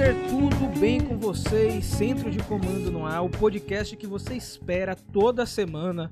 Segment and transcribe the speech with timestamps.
[0.00, 1.84] Ranger, tudo bem com vocês?
[1.84, 6.10] Centro de Comando no Ar, o podcast que você espera toda semana.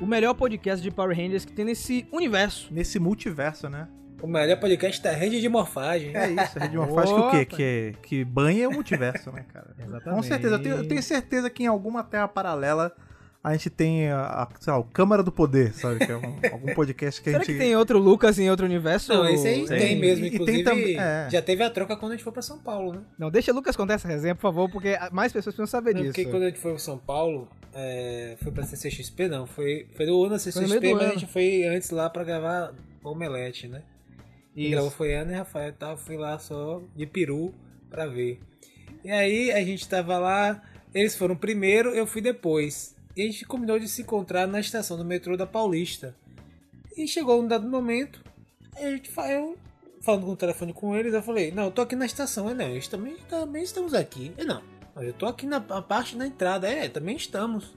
[0.00, 2.72] O melhor podcast de Power Rangers que tem nesse universo.
[2.72, 3.88] Nesse multiverso, né?
[4.22, 6.16] O melhor podcast da rede de morfagem.
[6.16, 7.44] É isso, a rede de morfagem que o quê?
[7.44, 9.74] Que, que banha o multiverso, né, cara?
[9.78, 10.16] Exatamente.
[10.16, 10.54] Com certeza.
[10.54, 12.90] Eu tenho, eu tenho certeza que em alguma terra paralela
[13.48, 16.04] a gente tem a, a sei lá, o Câmara do Poder, sabe?
[16.04, 17.52] Que é um- algum podcast que a Será gente.
[17.54, 19.12] que tem outro Lucas em outro universo?
[19.12, 19.98] Não, esse aí tem, Tem.
[20.00, 20.24] mesmo.
[20.24, 21.28] E- e tem Inclusive, também- é.
[21.30, 23.00] já teve a troca quando a gente foi pra São Paulo, né?
[23.18, 26.00] Não, deixa o Lucas contar essa resenha, por favor, porque mais pessoas precisam saber Não,
[26.02, 26.14] disso.
[26.14, 29.46] porque quando a gente foi pra São Paulo, é, foi pra CCXP, não.
[29.46, 32.72] Foi, foi do ano da CCXP, mas a gente foi antes lá pra gravar
[33.04, 33.82] Omelete, né?
[34.56, 35.96] E gravou foi Ana e Rafael e tal.
[35.96, 37.54] Fui lá só de peru
[37.90, 38.40] pra ver.
[39.04, 40.60] E aí a gente tava lá,
[40.94, 42.95] eles foram primeiro, eu fui depois.
[43.16, 46.14] E a gente combinou de se encontrar na estação do metrô da Paulista.
[46.94, 48.22] E chegou um dado momento,
[48.76, 49.56] a gente, eu
[50.02, 52.48] falando com o telefone com eles, eu falei, não, eu tô aqui na estação.
[52.48, 54.32] Eu, não, eles também, também estamos aqui.
[54.36, 54.62] Eu, não,
[54.96, 56.68] eu tô aqui na parte da entrada.
[56.68, 57.74] É, também estamos.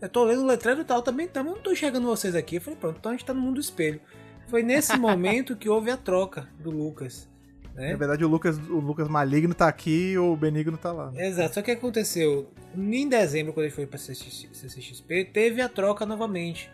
[0.00, 1.52] Eu tô lendo o letreiro e tal, também estamos.
[1.52, 2.56] Eu não tô enxergando vocês aqui.
[2.56, 4.00] Eu falei, pronto, então a gente tá no mundo do espelho.
[4.48, 7.28] Foi nesse momento que houve a troca do Lucas.
[7.74, 7.90] Né?
[7.92, 11.10] Na verdade, o Lucas, o Lucas Maligno tá aqui e o Benigno tá lá.
[11.10, 11.26] né?
[11.26, 12.50] Exato, só que aconteceu?
[12.76, 16.70] Em dezembro, quando ele foi pra CCX CCXP, teve a troca novamente.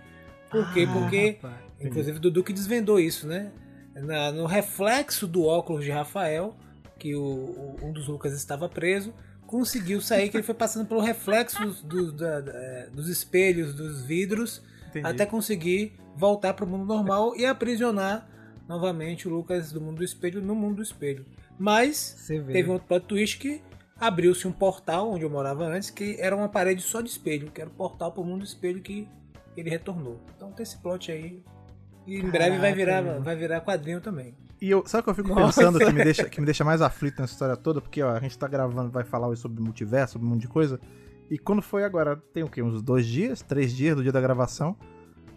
[0.51, 0.87] Por quê?
[0.89, 1.55] Ah, Porque, rapaz.
[1.81, 3.51] inclusive, o Dudu que desvendou isso, né?
[3.95, 6.55] Na- no reflexo do óculos de Rafael,
[6.98, 9.12] que o, o- um dos Lucas estava preso,
[9.47, 14.03] conseguiu sair, que ele foi passando pelo reflexo do- da- da- é, dos espelhos, dos
[14.05, 15.06] vidros, Entendi.
[15.06, 18.28] até conseguir voltar para o mundo normal e aprisionar
[18.70, 21.26] novamente o Lucas do mundo do espelho no mundo do espelho.
[21.58, 23.60] Mas teve um outro plot twist que
[23.98, 27.60] abriu-se um portal onde eu morava antes, que era uma parede só de espelho, que
[27.60, 29.08] era o portal para o mundo do espelho que
[29.56, 30.20] ele retornou.
[30.36, 31.42] Então tem esse plot aí.
[32.06, 34.36] E em breve vai Caraca, virar, vai virar quadrinho também.
[34.62, 35.60] E eu, sabe o que eu fico Nossa.
[35.60, 37.80] pensando que me, deixa, que me deixa mais aflito nessa história toda?
[37.80, 40.48] Porque ó, a gente tá gravando, vai falar hoje sobre multiverso, sobre um monte de
[40.48, 40.80] coisa.
[41.28, 42.62] E quando foi agora, tem o quê?
[42.62, 44.76] Uns dois dias, três dias do dia da gravação.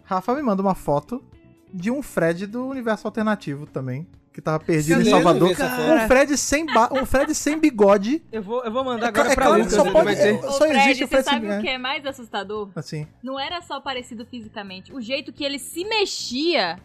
[0.04, 1.24] Rafa me manda uma foto
[1.72, 4.06] de um Fred do universo alternativo também.
[4.32, 5.50] Que tava perdido em Salvador.
[5.52, 8.20] Um Fred sem, ba- um Fred sem bigode.
[8.32, 9.74] Eu vou, eu vou mandar É agora cla- é pra claro Lucas.
[9.76, 11.58] só ele pode- vai ter- é- Ô, Só Fred, existe o você Fred sabe Sim,
[11.58, 11.72] o que é.
[11.74, 12.68] é mais assustador?
[12.74, 13.06] Assim.
[13.22, 14.92] Não era só parecido fisicamente.
[14.92, 16.80] O jeito que ele se mexia,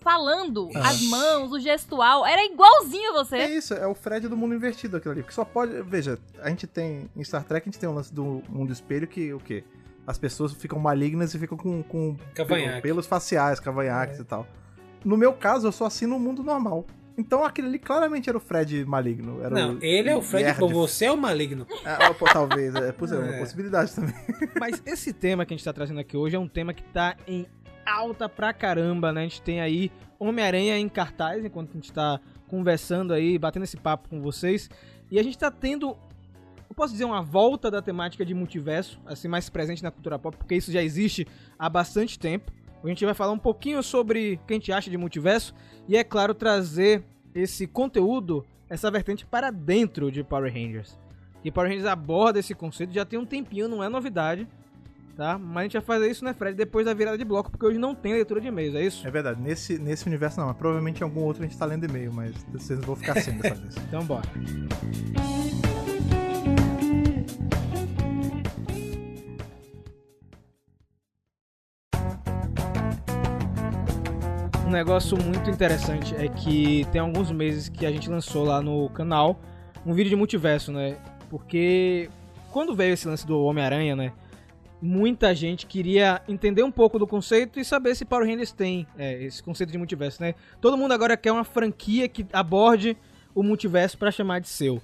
[0.00, 0.88] falando, Ah.
[0.88, 3.44] as mãos, o gestual, era igualzinho a É você.
[3.46, 5.22] isso, é o Fred do mundo invertido aquilo ali.
[5.22, 5.82] Que só pode.
[5.82, 7.10] Veja, a gente tem.
[7.16, 9.64] Em Star Trek a gente tem um lance do mundo espelho que o quê?
[10.06, 12.82] As pessoas ficam malignas e ficam com, com Cavanhaque.
[12.82, 14.46] pelos faciais, cavanhaques e tal.
[15.04, 16.84] No meu caso, eu sou assim no mundo normal.
[17.16, 19.40] Então aquele ali claramente era o Fred maligno.
[19.40, 20.58] Era Não, o ele é o Fred, nerd.
[20.58, 21.64] pô, você é o maligno.
[22.18, 23.38] Pô, talvez, é, pois é, uma É.
[23.38, 24.14] possibilidade também.
[24.58, 27.16] Mas esse tema que a gente tá trazendo aqui hoje é um tema que tá
[27.26, 27.46] em
[27.86, 29.20] alta pra caramba, né?
[29.20, 33.76] A gente tem aí Homem-Aranha em cartaz, enquanto a gente tá conversando aí, batendo esse
[33.76, 34.68] papo com vocês.
[35.10, 35.96] E a gente tá tendo,
[36.74, 40.36] eu posso dizer, uma volta da temática de multiverso, assim, mais presente na cultura pop,
[40.36, 41.24] porque isso já existe
[41.56, 42.52] há bastante tempo.
[42.82, 45.54] A gente vai falar um pouquinho sobre o que a gente acha de multiverso
[45.88, 50.98] e, é claro, trazer esse conteúdo, essa vertente para dentro de Power Rangers.
[51.44, 54.46] E Power Rangers aborda esse conceito já tem um tempinho, não é novidade
[55.16, 55.38] tá?
[55.38, 57.78] Mas a gente vai fazer isso, né, Fred, depois da virada de bloco, porque hoje
[57.78, 59.06] não tem leitura de e-mails, é isso?
[59.06, 61.84] É verdade, nesse, nesse universo não, mas provavelmente em algum outro a gente tá lendo
[61.84, 63.76] e-mail, mas vocês vão ficar sem dessa vez.
[63.88, 64.28] Então bora.
[74.74, 79.40] Negócio muito interessante é que tem alguns meses que a gente lançou lá no canal
[79.86, 80.96] um vídeo de multiverso, né?
[81.30, 82.10] Porque
[82.50, 84.12] quando veio esse lance do Homem-Aranha, né?
[84.82, 89.22] Muita gente queria entender um pouco do conceito e saber se Power Rangers tem é,
[89.22, 90.34] esse conceito de multiverso, né?
[90.60, 92.96] Todo mundo agora quer uma franquia que aborde
[93.34, 94.82] o multiverso para chamar de seu.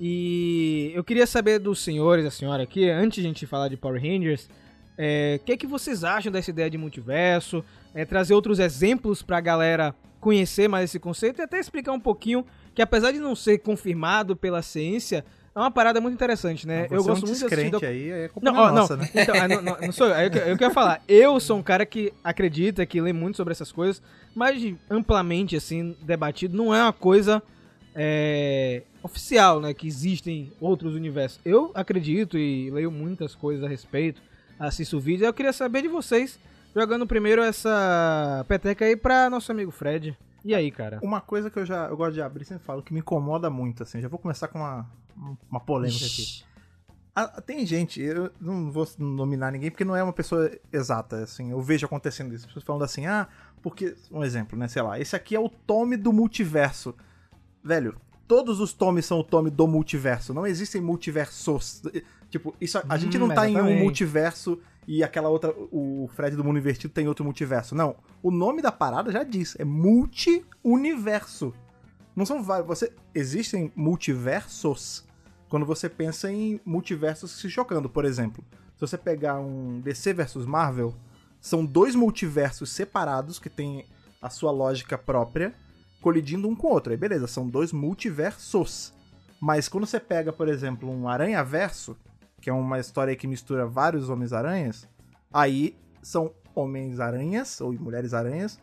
[0.00, 3.76] E eu queria saber dos senhores, a senhora aqui, antes de a gente falar de
[3.76, 4.48] Power Rangers,
[4.96, 7.64] é, o que, é que vocês acham dessa ideia de multiverso?
[7.96, 12.44] É, trazer outros exemplos pra galera conhecer mais esse conceito e até explicar um pouquinho
[12.74, 15.24] que apesar de não ser confirmado pela ciência,
[15.54, 16.86] é uma parada muito interessante, né?
[16.86, 19.02] Você eu é gosto um muito de assistir doc- aí, é não, ó, nossa, não.
[19.04, 19.10] né?
[19.14, 20.14] Então, ah, não, não, não sou eu.
[20.14, 21.00] Eu, eu quero falar.
[21.08, 24.02] Eu sou um cara que acredita, que lê muito sobre essas coisas,
[24.34, 27.42] mas amplamente, assim, debatido, não é uma coisa
[27.94, 29.72] é, oficial, né?
[29.72, 31.40] Que existem outros universos.
[31.44, 34.20] Eu acredito e leio muitas coisas a respeito,
[34.58, 35.26] assisto vídeos.
[35.26, 36.38] Eu queria saber de vocês,
[36.76, 40.16] jogando primeiro essa peteca aí pra nosso amigo Fred.
[40.44, 41.00] E aí, cara?
[41.02, 43.82] Uma coisa que eu já eu gosto de abrir, sempre falo, que me incomoda muito,
[43.82, 44.86] assim, já vou começar com uma,
[45.50, 46.44] uma polêmica aqui.
[47.14, 51.50] Ah, tem gente, eu não vou nominar ninguém porque não é uma pessoa exata, assim,
[51.50, 52.44] eu vejo acontecendo isso.
[52.44, 53.26] As pessoas falando assim, ah,
[53.62, 56.94] porque, um exemplo, né, sei lá, esse aqui é o Tommy do multiverso.
[57.64, 57.96] Velho,
[58.28, 60.34] todos os tomes são o tome do multiverso.
[60.34, 61.82] Não existem multiversos.
[62.30, 65.52] Tipo, isso, a gente Hum, não tá em um multiverso e aquela outra.
[65.70, 67.74] O Fred do Mundo Invertido tem outro multiverso.
[67.74, 67.96] Não.
[68.22, 69.56] O nome da parada já diz.
[69.58, 71.52] É multi-universo.
[72.14, 72.66] Não são vários.
[72.66, 75.04] Você, existem multiversos
[75.48, 77.88] quando você pensa em multiversos se chocando.
[77.88, 78.44] Por exemplo,
[78.74, 80.94] se você pegar um DC versus Marvel,
[81.40, 83.84] são dois multiversos separados que têm
[84.20, 85.54] a sua lógica própria,
[86.00, 86.92] colidindo um com o outro.
[86.92, 88.92] Aí beleza, são dois multiversos.
[89.40, 91.96] Mas quando você pega, por exemplo, um Aranha-Verso,
[92.46, 94.88] que é uma história que mistura vários Homens-Aranhas,
[95.32, 98.60] aí são Homens-Aranhas, ou Mulheres-Aranhas,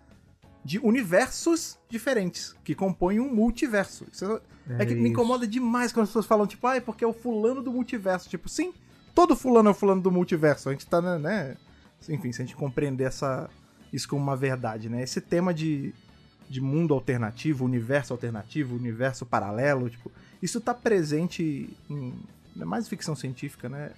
[0.63, 4.07] de universos diferentes, que compõem um multiverso.
[4.09, 4.39] Isso
[4.79, 7.11] é, que me incomoda demais quando as pessoas falam, tipo, ah, é porque é o
[7.11, 8.29] fulano do multiverso.
[8.29, 8.73] Tipo, sim,
[9.13, 10.69] todo fulano é o fulano do multiverso.
[10.69, 11.57] A gente tá, né, né?
[12.07, 13.49] Enfim, se a gente compreender essa,
[13.91, 15.03] isso como uma verdade, né?
[15.03, 15.93] Esse tema de,
[16.49, 20.09] de mundo alternativo, universo alternativo, universo paralelo, tipo,
[20.41, 23.91] isso tá presente em é mais ficção científica, né?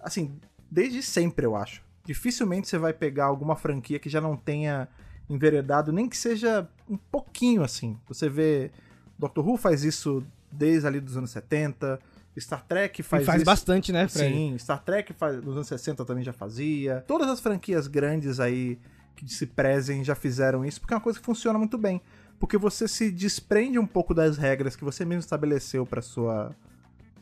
[0.00, 0.38] Assim,
[0.70, 1.82] desde sempre, eu acho.
[2.04, 4.88] Dificilmente você vai pegar alguma franquia que já não tenha
[5.28, 7.98] enveredado, nem que seja um pouquinho assim.
[8.08, 8.70] Você vê.
[9.18, 11.98] Doctor Who faz isso desde ali dos anos 70.
[12.38, 13.46] Star Trek faz, E faz isso.
[13.46, 14.34] bastante, né, Fred?
[14.34, 17.02] Sim, Star Trek faz, nos anos 60 também já fazia.
[17.06, 18.78] Todas as franquias grandes aí
[19.16, 22.00] que se prezem já fizeram isso, porque é uma coisa que funciona muito bem.
[22.38, 26.54] Porque você se desprende um pouco das regras que você mesmo estabeleceu pra sua.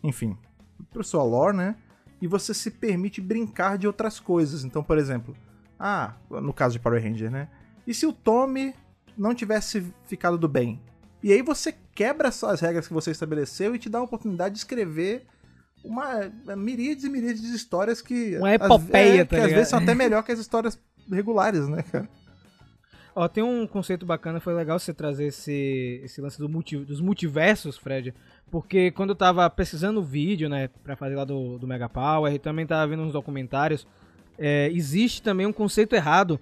[0.03, 0.37] Enfim,
[0.93, 1.76] pra sua lore, né?
[2.21, 4.65] E você se permite brincar de outras coisas.
[4.65, 5.37] Então, por exemplo,
[5.79, 7.49] ah, no caso de Power Ranger, né?
[7.87, 8.75] E se o Tommy
[9.17, 10.81] não tivesse ficado do bem?
[11.23, 14.59] E aí você quebra as regras que você estabeleceu e te dá a oportunidade de
[14.59, 15.26] escrever
[15.85, 18.37] uma miríades e miríades de histórias que.
[18.38, 19.56] Uma às- epopeia, é, tá Que às ligado?
[19.59, 20.79] vezes são até melhor que as histórias
[21.11, 22.09] regulares, né, cara?
[23.17, 27.00] Ó, tem um conceito bacana, foi legal você trazer esse, esse lance do multi- dos
[27.00, 28.12] multiversos, Fred,
[28.55, 32.33] porque quando eu tava pesquisando o vídeo, né, pra fazer lá do, do Mega Power,
[32.33, 33.85] e também tava vendo uns documentários,
[34.39, 36.39] é, existe também um conceito errado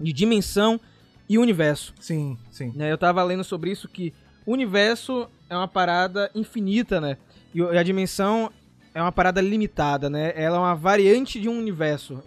[0.00, 0.80] de dimensão
[1.28, 1.92] e universo.
[2.00, 2.72] Sim, sim.
[2.74, 2.90] né?
[2.90, 4.14] Eu tava lendo sobre isso que
[4.46, 7.18] o universo é uma parada infinita, né?
[7.54, 8.50] E e a dimensão
[8.94, 10.32] é uma parada limitada, né?
[10.36, 12.22] Ela é uma variante de um universo.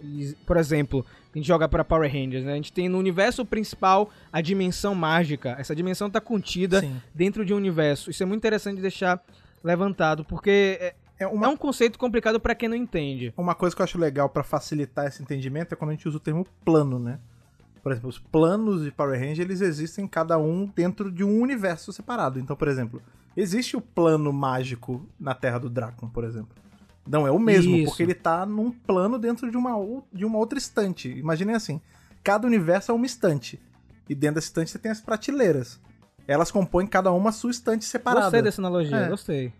[0.46, 1.04] Por exemplo,
[1.34, 2.52] a gente joga pra Power Rangers, né?
[2.52, 5.56] A gente tem no universo principal a dimensão mágica.
[5.58, 7.00] Essa dimensão tá contida Sim.
[7.14, 8.10] dentro de um universo.
[8.10, 9.20] Isso é muito interessante de deixar
[9.64, 13.32] levantado, porque é, É uma, é um conceito complicado pra quem não entende.
[13.36, 16.16] uma coisa que eu acho legal pra facilitar esse entendimento é quando a gente usa
[16.18, 17.18] o termo plano, né?
[17.82, 21.92] Por exemplo, os planos de Power Ranger, eles existem cada um dentro de um universo
[21.92, 22.38] separado.
[22.38, 23.00] Então, por exemplo,
[23.36, 26.56] existe o plano mágico na Terra do Drácon, por exemplo.
[27.06, 27.86] Não é o mesmo, Isso.
[27.90, 29.72] porque ele tá num plano dentro de uma,
[30.12, 31.08] de uma outra estante.
[31.08, 31.80] Imaginem assim,
[32.22, 33.58] cada universo é uma estante.
[34.08, 35.80] E dentro dessa estante você tem as prateleiras.
[36.26, 38.26] Elas compõem cada uma a sua estante separada.
[38.26, 39.08] Gostei dessa analogia, É.
[39.08, 39.52] gostei.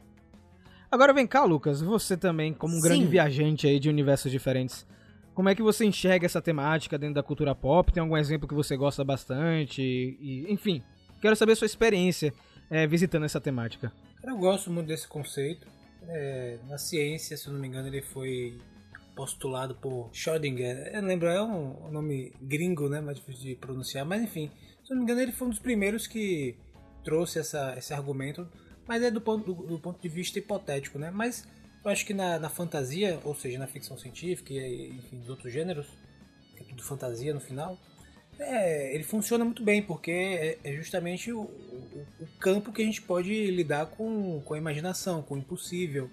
[0.90, 3.10] Agora vem cá, Lucas, você também, como um grande Sim.
[3.10, 4.86] viajante aí de universos diferentes,
[5.34, 7.92] como é que você enxerga essa temática dentro da cultura pop?
[7.92, 9.80] Tem algum exemplo que você gosta bastante?
[9.80, 10.82] E, enfim,
[11.20, 12.32] quero saber a sua experiência
[12.70, 13.92] é, visitando essa temática.
[14.22, 15.66] Eu gosto muito desse conceito.
[16.08, 18.58] É, na ciência, se não me engano, ele foi
[19.14, 20.90] postulado por Schrödinger.
[20.92, 23.00] Eu lembro, é um, nome gringo, né?
[23.00, 24.04] Mais difícil de pronunciar.
[24.06, 24.50] Mas enfim,
[24.84, 26.56] se não me engano, ele foi um dos primeiros que
[27.02, 28.48] trouxe essa, esse argumento.
[28.86, 31.10] Mas é do ponto, do, do ponto de vista hipotético, né?
[31.10, 31.46] Mas
[31.84, 35.52] eu acho que na, na fantasia, ou seja, na ficção científica e enfim, dos outros
[35.52, 35.86] gêneros,
[36.56, 37.78] é tudo fantasia no final,
[38.38, 42.84] é, ele funciona muito bem, porque é, é justamente o, o, o campo que a
[42.84, 46.10] gente pode lidar com, com a imaginação, com o impossível.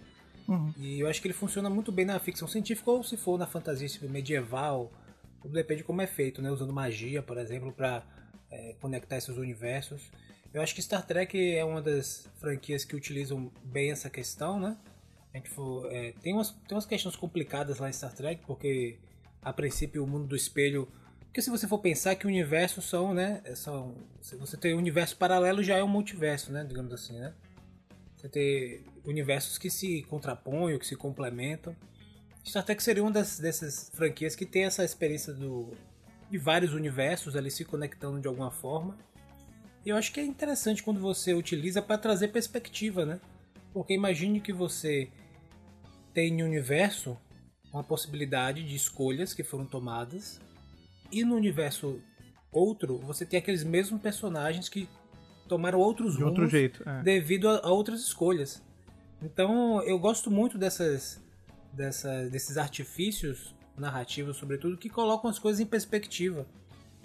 [0.47, 0.73] Uhum.
[0.77, 3.47] E eu acho que ele funciona muito bem na ficção científica ou se for na
[3.47, 4.91] fantasia tipo, medieval.
[5.41, 6.51] Tudo depende de como é feito, né?
[6.51, 8.03] Usando magia, por exemplo, para
[8.79, 10.11] conectar esses universos.
[10.53, 14.77] Eu acho que Star Trek é uma das franquias que utilizam bem essa questão, né?
[15.33, 18.97] A gente for, é, tem, umas, tem umas questões complicadas lá em Star Trek, porque
[19.41, 20.87] a princípio o mundo do espelho.
[21.35, 23.41] Porque se você for pensar que universos são, né?
[23.55, 26.63] São, se você tem um universo paralelo, já é um multiverso, né?
[26.63, 27.33] Digamos assim, né?
[28.15, 31.75] Você tem universos que se contrapõem ou que se complementam.
[32.41, 35.73] Star Trek seria uma dessas franquias que tem essa experiência do,
[36.31, 38.97] de vários universos ali se conectando de alguma forma.
[39.85, 43.19] E eu acho que é interessante quando você utiliza para trazer perspectiva, né?
[43.73, 45.09] Porque imagine que você
[46.13, 47.17] tem no universo
[47.73, 50.39] uma possibilidade de escolhas que foram tomadas
[51.19, 51.99] e no universo
[52.51, 54.87] outro você tem aqueles mesmos personagens que
[55.47, 56.83] tomaram outros De outro rumos jeito.
[56.87, 57.01] é.
[57.03, 58.61] devido a, a outras escolhas.
[59.21, 61.21] Então eu gosto muito dessas,
[61.73, 66.45] dessa, desses artifícios narrativos, sobretudo, que colocam as coisas em perspectiva.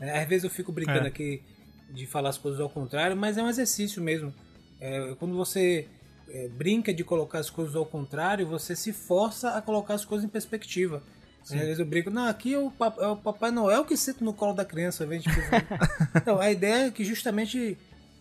[0.00, 1.08] É, às vezes eu fico brincando É.
[1.08, 1.42] aqui
[1.90, 4.32] de falar as coisas ao contrário, mas é um exercício mesmo.
[4.80, 5.88] É, quando você
[6.28, 10.24] é, brinca de colocar as coisas ao contrário, você se força a colocar as coisas
[10.24, 11.02] em perspectiva.
[11.42, 14.32] Às vezes eu brinco, não, aqui é o, é o Papai Noel que senta no
[14.32, 15.06] colo da criança.
[15.06, 15.34] Vem, tipo,
[16.16, 17.76] então, a ideia é que justamente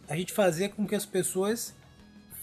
[0.08, 1.74] a gente fazer com que as pessoas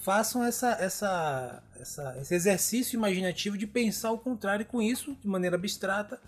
[0.02, 5.26] façam essa, essa, essa- esse exercício imaginativo de pensar o contrário e com isso, de
[5.26, 6.20] maneira abstrata,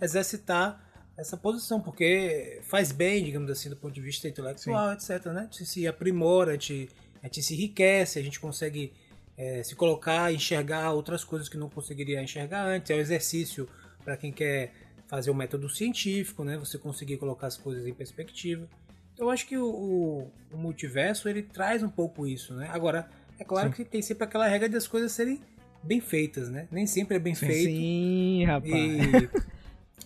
[0.00, 0.82] exercitar
[1.16, 5.26] essa posição, porque faz bem, digamos assim, do ponto de vista intelectual, etc.
[5.26, 5.40] Né?
[5.40, 6.88] A gente se aprimora, a gente,
[7.22, 8.92] a gente se enriquece, a gente consegue
[9.36, 12.90] eh, se colocar, enxergar outras coisas que não conseguiria enxergar antes.
[12.90, 13.68] É um exercício
[14.10, 14.72] para quem quer
[15.06, 16.58] fazer o método científico, né?
[16.58, 18.68] Você conseguir colocar as coisas em perspectiva.
[19.14, 22.68] Então, eu acho que o, o- o multiverso ele traz um pouco isso, né?
[22.72, 25.40] Agora, é claro que tem sempre aquela regra das coisas serem
[25.82, 26.66] bem feitas, né?
[26.72, 27.70] Nem sempre é bem feito.
[27.70, 28.72] Sim, rapaz.
[28.74, 29.28] E,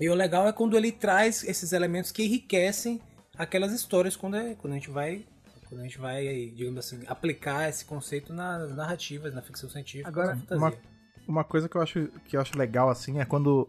[0.00, 3.00] e o legal é quando ele traz esses elementos que enriquecem
[3.38, 5.24] aquelas histórias quando, é, quando a gente vai,
[5.68, 10.34] quando a gente vai, digamos assim, aplicar esse conceito nas narrativas, na ficção científica, Agora,
[10.34, 10.58] na fantasia.
[10.58, 10.74] uma,
[11.26, 13.68] uma coisa que eu acho que eu acho legal assim é quando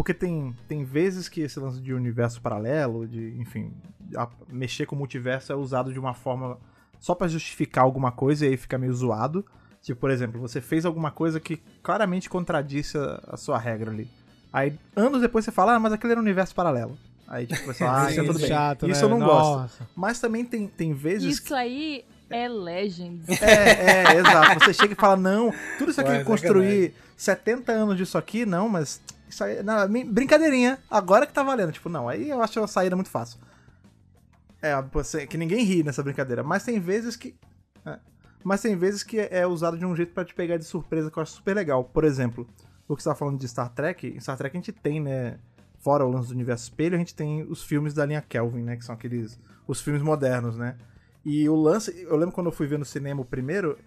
[0.00, 3.70] porque tem tem vezes que esse lance de universo paralelo, de, enfim,
[4.16, 6.56] a- mexer com o multiverso é usado de uma forma
[6.98, 9.44] só pra justificar alguma coisa e aí fica meio zoado.
[9.82, 14.08] Tipo, por exemplo, você fez alguma coisa que claramente contradisse a, a sua regra ali.
[14.50, 16.96] Aí, anos depois você fala, ah, mas aquele era um universo paralelo.
[17.28, 18.48] Aí, tipo, você fala, ah, isso é tudo bem.
[18.48, 19.12] chato, isso né?
[19.12, 19.60] eu não gosto.
[19.60, 19.88] Nossa.
[19.94, 23.28] Mas também tem, tem vezes Isso aí é Legends.
[23.42, 24.60] é, é, exato.
[24.64, 28.16] Você chega e fala, não, tudo isso aqui Ué, que eu construí 70 anos disso
[28.16, 31.72] aqui, não, mas isso aí, não, brincadeirinha, agora que tá valendo.
[31.72, 33.38] Tipo, não, aí eu acho uma saída muito fácil.
[34.62, 34.74] É,
[35.26, 37.34] que ninguém ri nessa brincadeira, mas tem vezes que...
[37.86, 37.98] é,
[38.44, 41.18] mas tem vezes que é usado de um jeito pra te pegar de surpresa que
[41.18, 41.84] eu acho super legal.
[41.84, 42.46] Por exemplo,
[42.86, 45.38] o que você tava falando de Star Trek, em Star Trek a gente tem, né,
[45.78, 48.76] fora o lance do universo espelho, a gente tem os filmes da linha Kelvin, né,
[48.76, 50.76] que são aqueles, os filmes modernos, né.
[51.24, 53.78] E o lance, eu lembro quando eu fui ver no cinema o primeiro,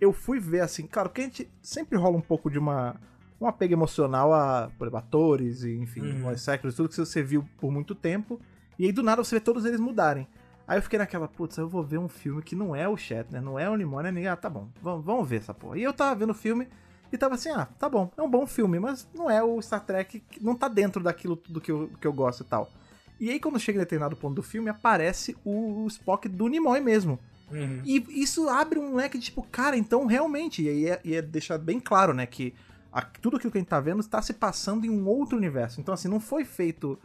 [0.00, 2.96] eu fui ver assim, claro, porque a gente sempre rola um pouco de uma
[3.40, 6.28] um apego emocional a, por exemplo, atores e, enfim, Uhum.
[6.28, 8.40] actors, tudo que você viu por muito tempo,
[8.78, 10.28] e aí do nada você vê todos eles mudarem.
[10.68, 13.42] Aí eu fiquei naquela, putz, eu vou ver um filme que não é o Shatner,
[13.42, 14.12] não é o Nimoy, né?
[14.12, 15.76] Ninguém, ah, tá bom, vamos, vamos ver essa porra.
[15.78, 16.68] E eu tava vendo o filme
[17.12, 19.84] e tava assim, ah, tá bom, é um bom filme, mas não é o Star
[19.84, 22.70] Trek, não tá dentro daquilo tudo que eu, que eu gosto e tal.
[23.18, 27.18] E aí quando chega em determinado ponto do filme, aparece o Spock do Nimoy mesmo.
[27.50, 27.82] Uhum.
[27.84, 31.20] E isso abre um leque de tipo, cara, então realmente, e aí é, e é
[31.20, 32.54] deixar bem claro, né, que
[32.92, 35.80] a- tudo aquilo que a gente tá vendo está se passando em um outro universo.
[35.80, 36.98] Então, assim, não foi feito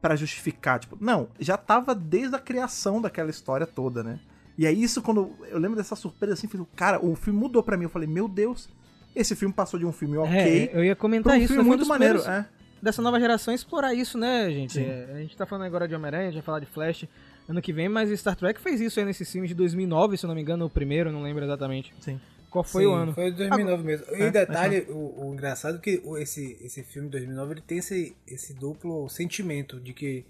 [0.00, 4.18] pra justificar, tipo, não, já tava desde a criação daquela história toda, né?
[4.58, 7.76] E aí isso, quando eu lembro dessa surpresa assim, falei, cara, o filme mudou pra
[7.76, 7.84] mim.
[7.84, 8.68] Eu falei, meu Deus,
[9.14, 11.48] esse filme passou de um filme ok É, eu ia comentar um isso.
[11.52, 12.20] filme muito maneiro.
[12.22, 12.46] É.
[12.80, 14.78] Dessa nova geração explorar isso, né, gente?
[14.78, 17.06] É, a gente tá falando agora de Homem-Aranha, a gente vai falar de Flash
[17.48, 20.28] ano que vem, mas Star Trek fez isso aí nesses filmes de 2009, se eu
[20.28, 21.92] não me engano, o primeiro, não lembro exatamente.
[22.00, 22.20] Sim.
[22.56, 23.12] Qual foi Sim, o ano?
[23.12, 24.06] Foi 2009 mesmo.
[24.16, 27.78] E É, o detalhe, o, o engraçado é que esse, esse filme 2009 ele tem
[27.78, 30.24] esse, esse duplo sentimento de que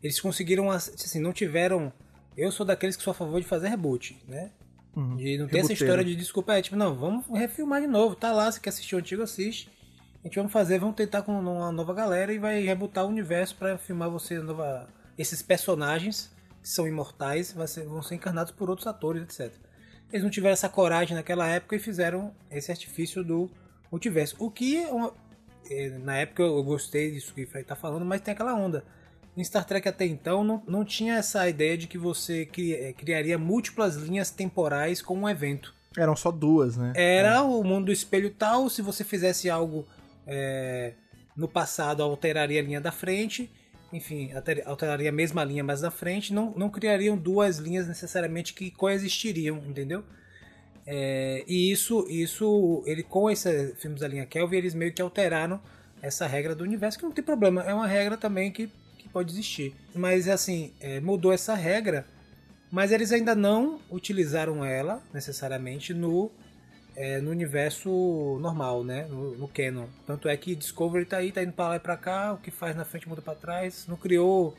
[0.00, 1.92] eles conseguiram, ass- assim, não tiveram.
[2.36, 4.52] Eu sou daqueles que sou a favor de fazer reboot, né?
[4.94, 5.16] Uhum.
[5.16, 8.30] De não ter essa história de desculpa, é tipo, não, vamos refilmar de novo, tá
[8.30, 9.68] lá, você quer assistir o antigo, assiste.
[10.22, 13.56] A gente vamos fazer, vamos tentar com uma nova galera e vai rebutar o universo
[13.56, 14.88] pra filmar você nova.
[15.18, 16.30] Esses personagens
[16.62, 19.52] que são imortais ser- vão ser encarnados por outros atores, etc.
[20.12, 23.50] Eles não tiveram essa coragem naquela época e fizeram esse artifício do
[23.90, 24.36] multiverso.
[24.38, 24.88] O que é
[25.70, 28.84] é, na época eu gostei disso que o Fred tá falando, mas tem aquela onda.
[29.36, 33.36] Em Star Trek até então não, não tinha essa ideia de que você eh, criaria
[33.36, 35.74] múltiplas linhas temporais com um evento.
[35.96, 36.92] Eram só duas, né?
[36.94, 39.86] Era o mundo do espelho tal, se você fizesse algo
[40.26, 40.94] é,
[41.36, 43.50] no passado, alteraria a linha da frente,
[43.94, 48.52] enfim, alter- alteraria a mesma linha mais da frente, não, não criariam duas linhas necessariamente
[48.52, 50.04] que coexistiriam, entendeu?
[50.86, 55.60] É, e isso, isso, ele com esses filmes da linha Kelvin, eles meio que alteraram
[56.02, 59.32] essa regra do universo, que não tem problema, é uma regra também que, que pode
[59.32, 59.74] existir.
[59.94, 62.06] Mas assim, é, mudou essa regra,
[62.70, 66.30] mas eles ainda não utilizaram ela necessariamente no,
[66.96, 69.06] é, no universo normal, né?
[69.08, 69.86] No, no canon.
[70.06, 72.50] Tanto é que Discovery tá aí, tá indo pra lá e pra cá, o que
[72.50, 74.54] faz na frente muda pra trás, não criou,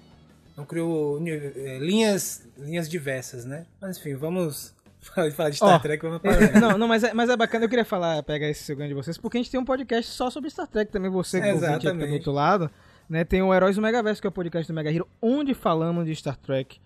[0.56, 3.66] não criou é, linhas, linhas diversas, né?
[3.80, 4.74] Mas enfim, vamos
[5.36, 7.66] falar de Star Ó, Trek, vamos É, para não, não, mas é, mas é bacana,
[7.66, 10.12] eu queria falar, pegar esse seu ganho de vocês, porque a gente tem um podcast
[10.12, 12.70] só sobre Star Trek também, você que ouvinte aí que tá do outro lado,
[13.10, 16.06] né, tem o Heróis do Megaverso, que é o podcast do Mega Hero, onde falamos
[16.06, 16.80] de Star Trek,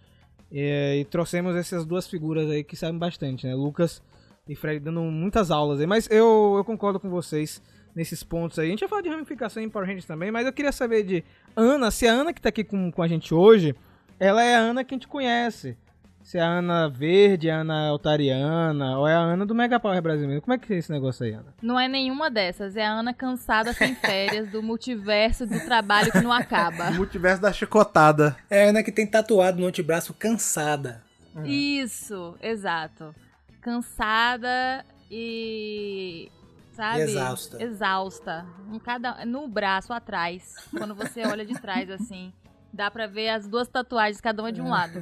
[0.52, 4.02] é, e trouxemos essas duas figuras aí que sabem bastante, né, Lucas
[4.50, 7.62] e Fred dando muitas aulas aí, mas eu, eu concordo com vocês
[7.96, 10.54] nesses pontos aí, a gente vai falar de ramificação em Power Rangers também, mas eu
[10.54, 11.24] queria saber de
[11.56, 13.76] Ana, se a Ana que tá aqui com, com a gente hoje,
[14.20, 15.78] ela é a Ana que a gente conhece,
[16.24, 20.02] Se é a Ana Verde, a Ana Altariana, ou é a Ana do Mega Power
[20.02, 20.42] brasileiro.
[20.42, 21.54] Como é que é esse negócio aí, Ana?
[21.62, 22.76] Não é nenhuma dessas.
[22.76, 26.90] É a Ana cansada sem férias do multiverso do trabalho que não acaba.
[26.90, 28.36] O multiverso da chicotada.
[28.50, 31.02] É a Ana que tem tatuado no antebraço cansada.
[31.46, 33.16] Isso, exato.
[33.62, 36.32] Cansada e.
[36.72, 37.02] Sabe?
[37.02, 37.64] Exausta.
[37.64, 38.46] Exausta.
[38.72, 40.56] Em cada, no braço atrás.
[40.72, 42.32] Quando você olha de trás, assim.
[42.72, 45.02] Dá pra ver as duas tatuagens, cada uma de um lado.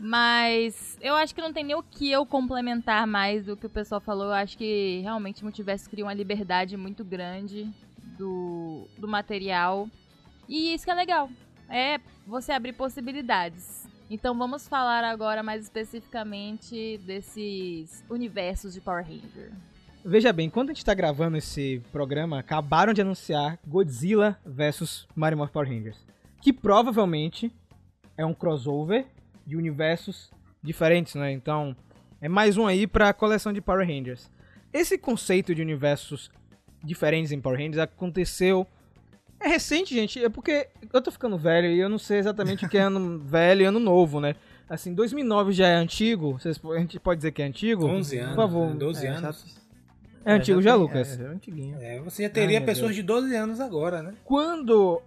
[0.00, 3.70] Mas eu acho que não tem nem o que eu complementar mais do que o
[3.70, 4.26] pessoal falou.
[4.26, 7.72] Eu acho que realmente o multiverso cria uma liberdade muito grande
[8.18, 9.88] do, do material.
[10.48, 11.30] E isso que é legal.
[11.68, 13.83] É você abrir possibilidades.
[14.10, 19.50] Então vamos falar agora mais especificamente desses universos de Power Ranger.
[20.04, 25.34] Veja bem, quando a gente tá gravando esse programa, acabaram de anunciar Godzilla vs Mighty
[25.34, 26.06] Morphin Power Rangers.
[26.42, 27.50] Que provavelmente
[28.16, 29.06] é um crossover
[29.46, 30.30] de universos
[30.62, 31.32] diferentes, né?
[31.32, 31.74] Então,
[32.20, 34.30] é mais um aí pra coleção de Power Rangers.
[34.72, 36.30] Esse conceito de universos
[36.82, 38.66] diferentes em Power Rangers aconteceu.
[39.44, 42.68] É recente, gente, é porque eu tô ficando velho e eu não sei exatamente o
[42.68, 44.34] que é ano velho e ano novo, né?
[44.68, 47.84] Assim, 2009 já é antigo, Vocês, a gente pode dizer que é antigo?
[47.86, 48.34] 11 anos.
[48.34, 48.74] Por favor.
[48.74, 49.60] 12 É, anos.
[50.24, 51.20] É antigo já, tem- Lucas?
[51.20, 51.76] É, é antiguinho.
[51.78, 52.96] É, você já teria Ai, pessoas Deus.
[52.96, 54.14] de 12 anos agora, né?
[54.24, 55.02] Quando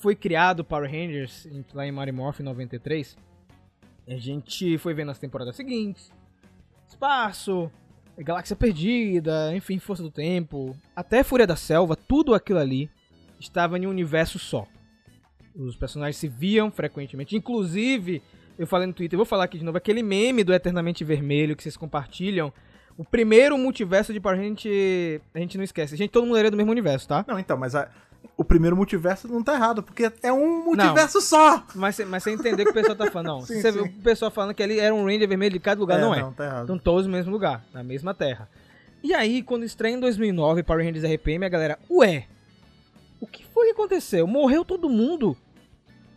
[0.00, 3.14] foi criado o Power Rangers, em- lá em Mighty Morphin 93,
[4.08, 6.10] a gente foi vendo as temporadas seguintes.
[6.88, 7.70] Espaço,
[8.18, 12.88] Galáxia Perdida, enfim, Força do Tempo, até Fúria da Selva, tudo aquilo ali
[13.44, 14.66] estava em um universo só.
[15.54, 17.36] Os personagens se viam frequentemente.
[17.36, 18.22] Inclusive,
[18.58, 21.54] eu falei no Twitter, eu vou falar aqui de novo, aquele meme do Eternamente Vermelho
[21.56, 22.52] que vocês compartilham.
[22.96, 25.94] O primeiro multiverso de Power Rangers, a gente, a gente não esquece.
[25.94, 27.24] A gente, todo mundo era do mesmo universo, tá?
[27.26, 27.88] Não, então, mas a-
[28.36, 31.64] o primeiro multiverso não tá errado, porque é um multiverso só.
[31.74, 33.26] Mas, mas você entendeu o que o pessoal tá falando.
[33.26, 33.82] Não, Sim, você sim.
[33.82, 36.20] viu o pessoal falando que ali era um Ranger vermelho de cada lugar, não é.
[36.20, 36.60] Não, tá errado.
[36.62, 38.48] Estão todos no mesmo lugar, na mesma terra.
[39.02, 42.26] E aí, quando estreia em 2009 Power Rangers RPM, a galera, ué,
[43.22, 44.26] o que foi que aconteceu?
[44.26, 45.36] Morreu todo mundo?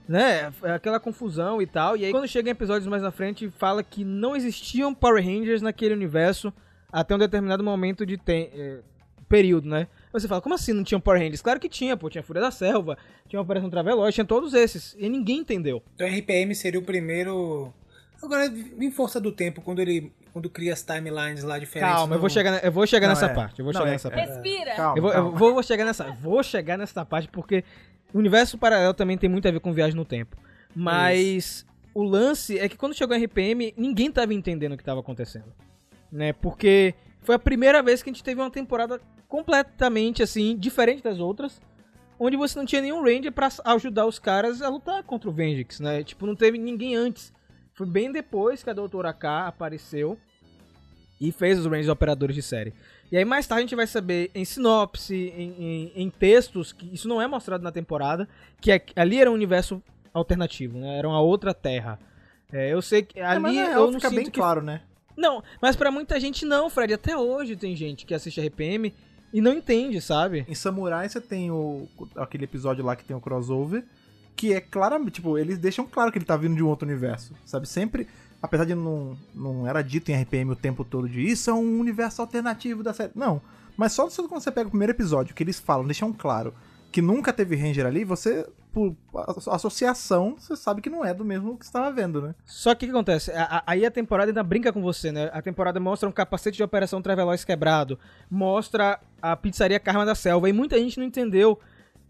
[0.08, 0.52] Né?
[0.64, 1.98] Aquela confusão e tal.
[1.98, 5.62] E aí, quando chega em episódios mais na frente, fala que não existiam Power Rangers
[5.62, 6.54] naquele universo
[6.92, 8.80] até um determinado momento de tem- eh,
[9.28, 9.88] período, né?
[10.14, 11.42] Você fala, como assim não tinham Power Rangers?
[11.42, 12.10] Claro que tinha, pô.
[12.10, 14.96] Tinha Fúria da Selva, tinha Operação Traveloz, tinha todos esses.
[15.00, 15.82] E ninguém entendeu.
[15.96, 17.74] Então RPM seria o primeiro.
[18.22, 21.96] Agora, em força do tempo, quando ele quando cria as timelines lá diferentes.
[21.96, 23.34] Calma, eu no- vou chegar, eu vou chegar Não, nessa é.
[23.34, 23.60] parte.
[23.60, 24.28] Eu vou Não, chegar é- nessa é- parte.
[24.34, 24.76] Respira!
[24.76, 25.38] Calma, Eu vou, eu calma.
[25.38, 27.64] vou, vou chegar nessa, vou chegar nessa parte porque
[28.14, 30.36] o universo paralelo também tem muito a ver com viagem no tempo.
[30.76, 35.00] Mas o lance é que quando chegou a RPM, ninguém tava entendendo o que tava
[35.00, 35.54] acontecendo,
[36.12, 36.34] né?
[36.34, 41.18] Porque foi a primeira vez que a gente teve uma temporada completamente assim diferente das
[41.18, 41.62] outras,
[42.20, 45.80] onde você não tinha nenhum Ranger pra ajudar os caras a lutar contra o Vengix,
[45.80, 46.04] né?
[46.04, 47.34] Tipo, não teve ninguém antes.
[47.76, 50.18] Foi bem depois que a Doutora K apareceu
[51.20, 52.74] e fez os Rangers operadores de série.
[53.12, 56.94] E aí mais tarde a gente vai saber em sinopse, em, em- em textos, que
[56.94, 58.28] isso não é mostrado na temporada,
[58.60, 59.82] que é- ali era um universo
[60.14, 60.98] alternativo, né?
[60.98, 62.00] Era uma outra terra.
[62.52, 64.32] É, eu sei que É, ali na eu real não fica sinto bem que...
[64.40, 64.82] claro, né?
[65.16, 66.94] Não, mas pra muita gente não, Fred.
[66.94, 68.94] Até hoje tem gente que assiste RPM
[69.34, 70.46] e não entende, sabe?
[70.48, 73.84] Em Samurai você tem o aquele episódio lá que tem o crossover,
[74.36, 77.34] que é claramente, tipo, eles deixam claro que ele tá vindo de um outro universo,
[77.46, 77.68] sabe?
[77.68, 78.08] Sempre,
[78.42, 81.80] apesar de não, não era dito em RPM o tempo todo de isso é um
[81.80, 83.12] universo alternativo da série.
[83.16, 83.42] Não,
[83.78, 86.54] mas só quando você pega o primeiro episódio que eles falam, deixam claro
[86.92, 88.96] que nunca teve Ranger ali, você, por
[89.48, 92.36] associação, você sabe que não é do mesmo que você tava vendo, né?
[92.46, 93.32] Só que o que acontece?
[93.32, 95.30] A- a- Aí a temporada ainda brinca com você, né?
[95.34, 100.50] A temporada mostra um capacete de operação Traveloz quebrado, mostra a pizzaria Karma da Selva,
[100.50, 101.60] e muita gente não entendeu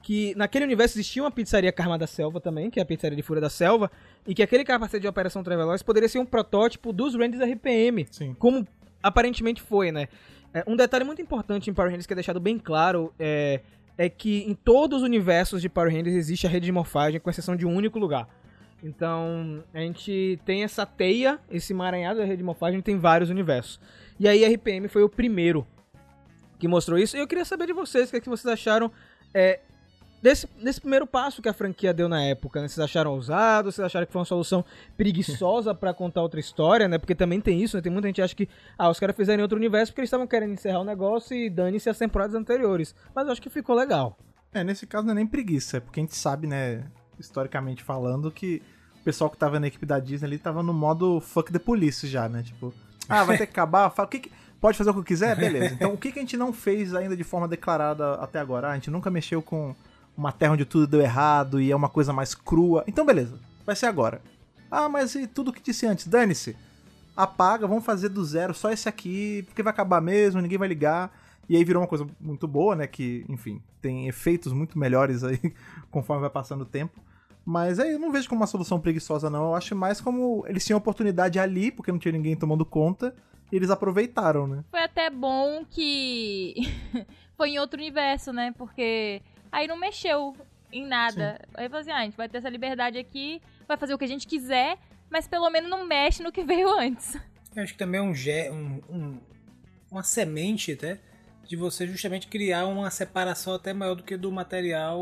[0.06, 3.24] que naquele universo existia uma pizzaria Karma da Selva também, que é a pizzaria de
[3.24, 3.89] Fúria da Selva,
[4.28, 8.36] e que aquele capacete de operação Traveloz poderia ser um protótipo dos Rangers RPM, Sim.
[8.38, 8.68] como
[9.02, 10.08] aparentemente foi, né?
[10.54, 13.62] É, um detalhe muito importante em Power Rangers que é deixado bem claro é,
[13.98, 17.28] é que em todos os universos de Power Rangers existe a rede de morfagem, com
[17.28, 18.30] exceção de um único lugar.
[18.84, 23.80] Então, a gente tem essa teia, esse emaranhado da rede de morfagem, tem vários universos.
[24.20, 25.65] E aí, a RPM foi o primeiro
[26.60, 27.18] que mostrou isso.
[27.18, 28.91] E eu queria saber de vocês, o que, é que vocês acharam
[29.34, 29.62] é,
[30.26, 32.60] desse, desse primeiro passo que a franquia deu na época.
[32.60, 32.68] Né?
[32.68, 33.72] Vocês acharam ousado?
[33.72, 34.66] Vocês acharam que foi uma solução
[34.98, 36.98] preguiçosa pra contar outra história, né?
[36.98, 37.84] Porque também tem isso, né?
[37.84, 40.26] Tem muita gente que acha que, ah, os caras fizeram outro universo porque eles estavam
[40.26, 42.96] querendo encerrar o negócio e dane-se as temporadas anteriores.
[43.14, 44.18] Mas eu acho que ficou legal.
[44.52, 46.86] É, nesse caso não é nem preguiça, é porque a gente sabe, né,
[47.20, 48.64] historicamente falando, que
[49.00, 52.08] o pessoal que tava na equipe da Disney ali tava no modo fuck the police
[52.08, 52.42] já, né?
[52.42, 52.74] Tipo,
[53.08, 55.36] ah, vai ter que acabar, fala, o que que- pode fazer o que quiser?
[55.36, 55.76] Beleza.
[55.76, 58.70] Então o que, que a gente não fez ainda de forma declarada até agora?
[58.70, 59.76] Ah, a gente nunca mexeu com
[60.17, 62.84] uma terra onde tudo deu errado e é uma coisa mais crua.
[62.88, 64.21] Então beleza, vai ser agora.
[64.69, 66.08] Ah, mas e tudo que disse antes?
[66.08, 66.56] Dane-se.
[67.15, 71.12] Apaga, vamos fazer do zero só esse aqui, porque vai acabar mesmo, ninguém vai ligar.
[71.47, 72.88] E aí virou uma coisa muito boa, né?
[72.88, 75.39] Que, enfim, tem efeitos muito melhores aí
[75.91, 76.99] conforme vai passando o tempo.
[77.45, 79.45] Mas aí eu não vejo como uma solução preguiçosa, não.
[79.45, 83.15] Eu acho mais como eles tinham oportunidade ali, porque não tinha ninguém tomando conta,
[83.51, 84.63] e eles aproveitaram, né?
[84.71, 86.56] Foi até bom que
[87.38, 88.51] foi em outro universo, né?
[88.58, 89.21] Porque
[89.56, 90.36] aí não mexeu
[90.72, 91.39] em nada.
[91.39, 91.52] Sim.
[91.56, 94.06] Aí falou assim: ah, a gente vai ter essa liberdade aqui, vai fazer o que
[94.06, 94.78] a gente quiser,
[95.10, 97.18] mas pelo menos não mexe no que veio antes.
[97.56, 98.12] Eu acho que também é um,
[98.52, 99.20] um, um
[99.89, 101.00] uma semente até
[101.48, 105.00] de você justamente criar uma separação até maior do que do material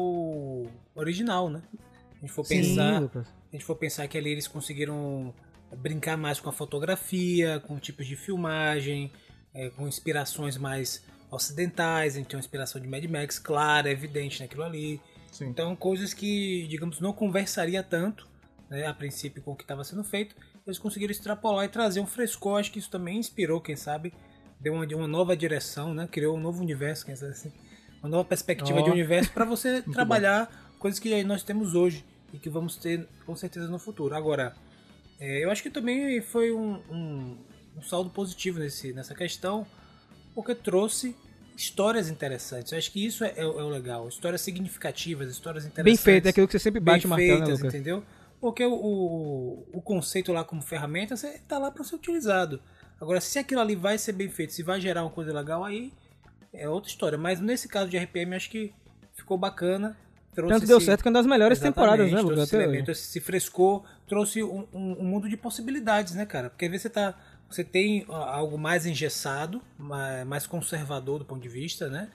[0.93, 1.63] original, né?
[2.17, 5.33] A gente for pensar, Sim, a gente for pensar que ali eles conseguiram
[5.77, 9.11] brincar mais com a fotografia, com tipos de filmagem,
[9.53, 14.41] é, com inspirações mais ocidentais, a gente tem uma inspiração de Mad Max clara, evidente
[14.41, 15.01] naquilo ali.
[15.31, 15.47] Sim.
[15.47, 18.27] Então, coisas que, digamos, não conversaria tanto,
[18.69, 22.05] né, a princípio, com o que estava sendo feito, eles conseguiram extrapolar e trazer um
[22.05, 22.59] frescor.
[22.59, 24.13] Acho que isso também inspirou, quem sabe,
[24.59, 26.07] deu uma, uma nova direção, né?
[26.09, 27.51] Criou um novo universo, quem sabe assim.
[28.01, 28.83] Uma nova perspectiva oh.
[28.83, 30.79] de universo para você trabalhar bom.
[30.79, 34.15] coisas que nós temos hoje e que vamos ter com certeza no futuro.
[34.15, 34.55] Agora,
[35.19, 37.37] é, eu acho que também foi um, um,
[37.77, 39.65] um saldo positivo nesse, nessa questão,
[40.33, 41.15] porque trouxe
[41.55, 42.71] histórias interessantes.
[42.71, 44.07] Eu acho que isso é, é, é, o legal.
[44.07, 45.85] Histórias significativas, histórias interessantes.
[45.85, 48.03] Bem feito, é aquilo que você sempre bate bem feitas, martelo, né, entendeu?
[48.39, 52.59] Porque o, o, o, conceito lá como ferramenta está lá para ser utilizado.
[52.99, 55.93] Agora, se aquilo ali vai ser bem feito, se vai gerar uma coisa legal, aí
[56.53, 57.17] é outra história.
[57.17, 58.73] Mas nesse caso de RPM, acho que
[59.13, 59.97] ficou bacana.
[60.33, 62.43] Trouxe Tanto deu certo que é uma das melhores temporadas, né, Lucas?
[62.45, 66.49] Esse elemento, esse frescou, trouxe um, um, um, mundo de possibilidades, né, cara?
[66.49, 67.15] Porque às vezes você tá
[67.53, 69.61] você tem algo mais engessado,
[70.25, 72.09] mais conservador do ponto de vista, né?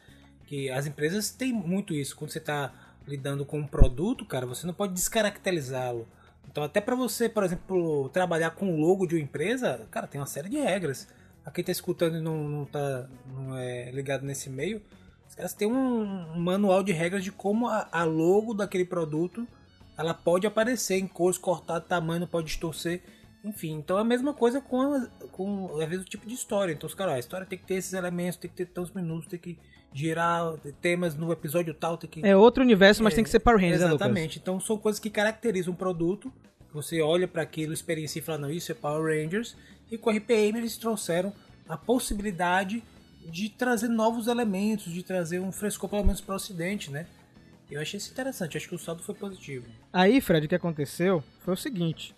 [0.47, 2.17] Que as empresas têm muito isso.
[2.17, 2.73] Quando você está
[3.07, 6.07] lidando com um produto, cara, você não pode descaracterizá-lo.
[6.51, 10.21] Então, até para você, por exemplo, trabalhar com o logo de uma empresa, cara, tem
[10.21, 11.09] uma série de regras.
[11.45, 14.83] A quem está escutando e não, não, tá, não é ligado nesse meio,
[15.39, 19.47] caras têm um, manual de regras de como a, a, logo daquele produto
[19.97, 23.03] ela pode aparecer em cores, cortar tamanho, pode distorcer.
[23.45, 26.73] Enfim, então é a mesma coisa com, com às vezes, o tipo de história.
[26.73, 29.29] Então, os caras, a história tem que ter esses elementos, tem que ter tantos minutos,
[29.29, 29.59] tem que
[29.93, 32.27] girar temas no episódio tal, tem que...
[32.27, 34.37] É outro universo, mas é, tem que ser Power Rangers, né, Exatamente.
[34.37, 36.33] Né, então, são coisas que caracterizam um produto.
[36.73, 39.57] Você olha para aquilo, experiencia e fala, não, isso é Power Rangers.
[39.91, 41.33] E com o RPM eles trouxeram
[41.69, 42.83] a possibilidade
[43.25, 47.07] de trazer novos elementos, de trazer um frescor pelo menos para o ocidente, né?
[47.71, 49.67] Eu achei isso interessante, acho que o saldo foi positivo.
[49.93, 52.15] Aí, Fred, o que aconteceu foi o seguinte: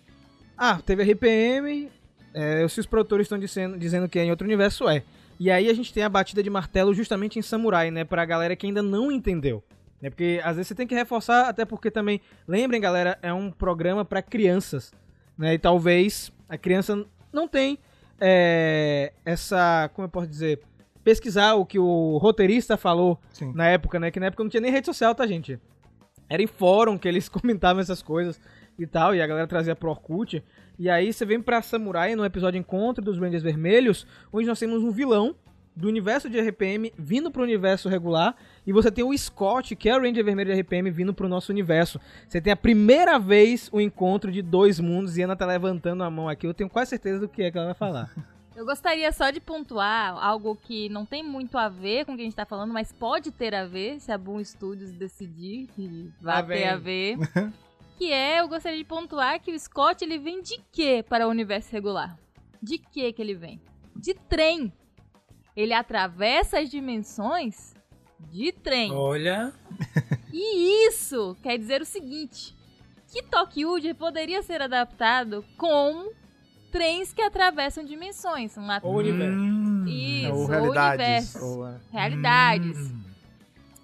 [0.57, 1.89] ah, teve RPM,
[2.33, 5.03] é, se os produtores estão dizendo, dizendo que é em outro universo, é.
[5.39, 8.03] E aí a gente tem a batida de martelo justamente em Samurai, né?
[8.03, 9.63] Pra galera que ainda não entendeu.
[10.01, 10.09] Né?
[10.09, 14.05] Porque às vezes você tem que reforçar, até porque também, lembrem galera, é um programa
[14.05, 14.93] para crianças.
[15.37, 15.55] Né?
[15.55, 17.79] E talvez a criança não tem
[18.19, 20.61] é, essa, como eu posso dizer,
[21.03, 23.51] pesquisar o que o roteirista falou Sim.
[23.53, 24.11] na época, né?
[24.11, 25.59] Que na época não tinha nem rede social, tá, gente?
[26.29, 28.39] Era em fórum que eles comentavam essas coisas
[28.77, 30.43] e tal, e a galera trazia pro Orkut.
[30.77, 34.83] E aí você vem pra Samurai no episódio Encontro dos Rangers Vermelhos, onde nós temos
[34.83, 35.35] um vilão
[35.75, 39.95] do universo de RPM vindo pro universo regular, e você tem o Scott, que é
[39.95, 41.99] o Ranger Vermelho de RPM, vindo pro nosso universo.
[42.27, 46.09] Você tem a primeira vez o encontro de dois mundos, e Ana tá levantando a
[46.09, 48.11] mão aqui, eu tenho quase certeza do que é que ela vai falar.
[48.53, 52.21] Eu gostaria só de pontuar algo que não tem muito a ver com o que
[52.21, 56.11] a gente tá falando, mas pode ter a ver, se a Boom Studios decidir que
[56.21, 57.17] vai tá ter a ver.
[58.01, 61.29] que é, eu gostaria de pontuar que o Scott ele vem de quê para o
[61.29, 62.17] universo regular?
[62.59, 63.61] De que que ele vem?
[63.95, 64.73] De trem.
[65.55, 67.75] Ele atravessa as dimensões
[68.31, 68.91] de trem.
[68.91, 69.53] Olha.
[70.33, 72.55] E isso quer dizer o seguinte:
[73.11, 76.11] que Tokyo poderia ser adaptado com
[76.71, 78.57] trens que atravessam dimensões.
[78.57, 78.79] Uma...
[78.81, 79.37] Ou universo.
[79.37, 81.35] Hum, isso, ou realidades.
[81.35, 81.79] Ou, uh...
[81.91, 82.77] Realidades.
[82.79, 83.10] Hum.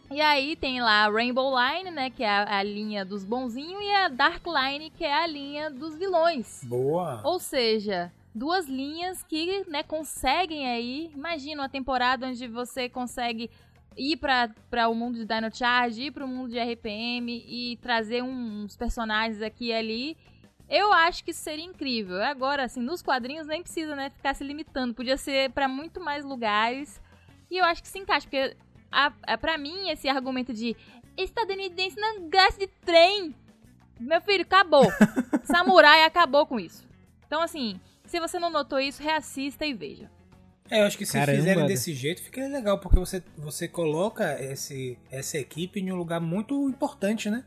[0.09, 3.83] E aí tem lá a Rainbow Line, né, que é a, a, linha dos bonzinhos,
[3.83, 6.63] e a Dark Line, que é a linha dos vilões.
[6.63, 7.21] Boa!
[7.25, 13.49] Ou seja, duas linhas que, né, conseguem aí, imagina uma temporada onde você consegue
[13.97, 18.23] ir para o mundo de Dino Charge, ir para o mundo de RPM e trazer
[18.23, 20.17] uns personagens aqui e ali.
[20.69, 22.21] Eu acho que seria incrível.
[22.23, 24.93] Agora, assim, nos quadrinhos nem precisa, né, ficar se limitando.
[24.93, 27.01] Podia ser para muito mais lugares.
[27.49, 28.55] E eu acho que se encaixa, porque
[28.91, 30.75] a, a, pra mim, esse argumento de
[31.17, 33.35] estadunidense não gosta de trem.
[33.99, 34.85] Meu filho, acabou.
[35.43, 36.85] Samurai acabou com isso.
[37.25, 40.09] Então, assim, se você não notou isso, reassista e veja.
[40.69, 41.37] É, eu acho que se Caramba.
[41.37, 46.19] fizerem desse jeito, fica legal, porque você, você coloca esse, essa equipe em um lugar
[46.19, 47.43] muito importante, né?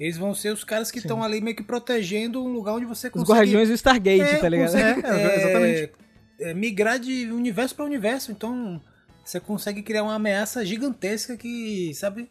[0.00, 3.06] Eles vão ser os caras que estão ali meio que protegendo um lugar onde você
[3.08, 3.30] Os consegue...
[3.32, 4.72] guardiões do Stargate, É, tá ligado?
[4.72, 5.92] consegue, É, é, exatamente.
[6.40, 8.32] é, migrar de universo para universo.
[8.32, 8.80] Então,
[9.24, 12.30] você consegue criar uma ameaça gigantesca que, sabe?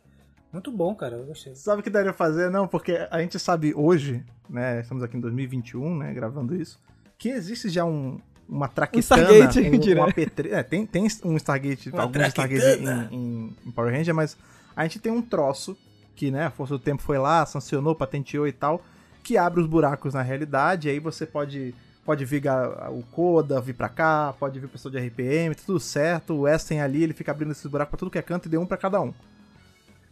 [0.51, 1.15] Muito bom, cara.
[1.17, 1.55] Eu gostei.
[1.55, 2.49] Sabe o que daria fazer?
[2.51, 4.81] Não, porque a gente sabe hoje, né?
[4.81, 6.13] Estamos aqui em 2021, né?
[6.13, 6.79] Gravando isso,
[7.17, 9.63] que existe já um, uma traquitana, Stargate, um,
[10.03, 10.51] um AP3.
[10.51, 12.63] É, tem, tem um Stargate, Uma alguns Stargates
[13.11, 14.37] em, em- em Power Ranger, mas
[14.75, 15.75] a gente tem um troço
[16.15, 16.45] que, né?
[16.45, 18.85] A Força do Tempo foi lá, sancionou, patenteou e tal,
[19.23, 21.73] que abre os buracos na realidade, e aí você pode.
[22.05, 22.43] Pode vir
[22.91, 26.33] o Coda, vir pra cá, pode vir pessoa de RPM, tudo certo.
[26.33, 28.49] O Wes tem ali, ele fica abrindo esses buracos pra tudo que é canto e
[28.51, 29.13] deu um pra cada um.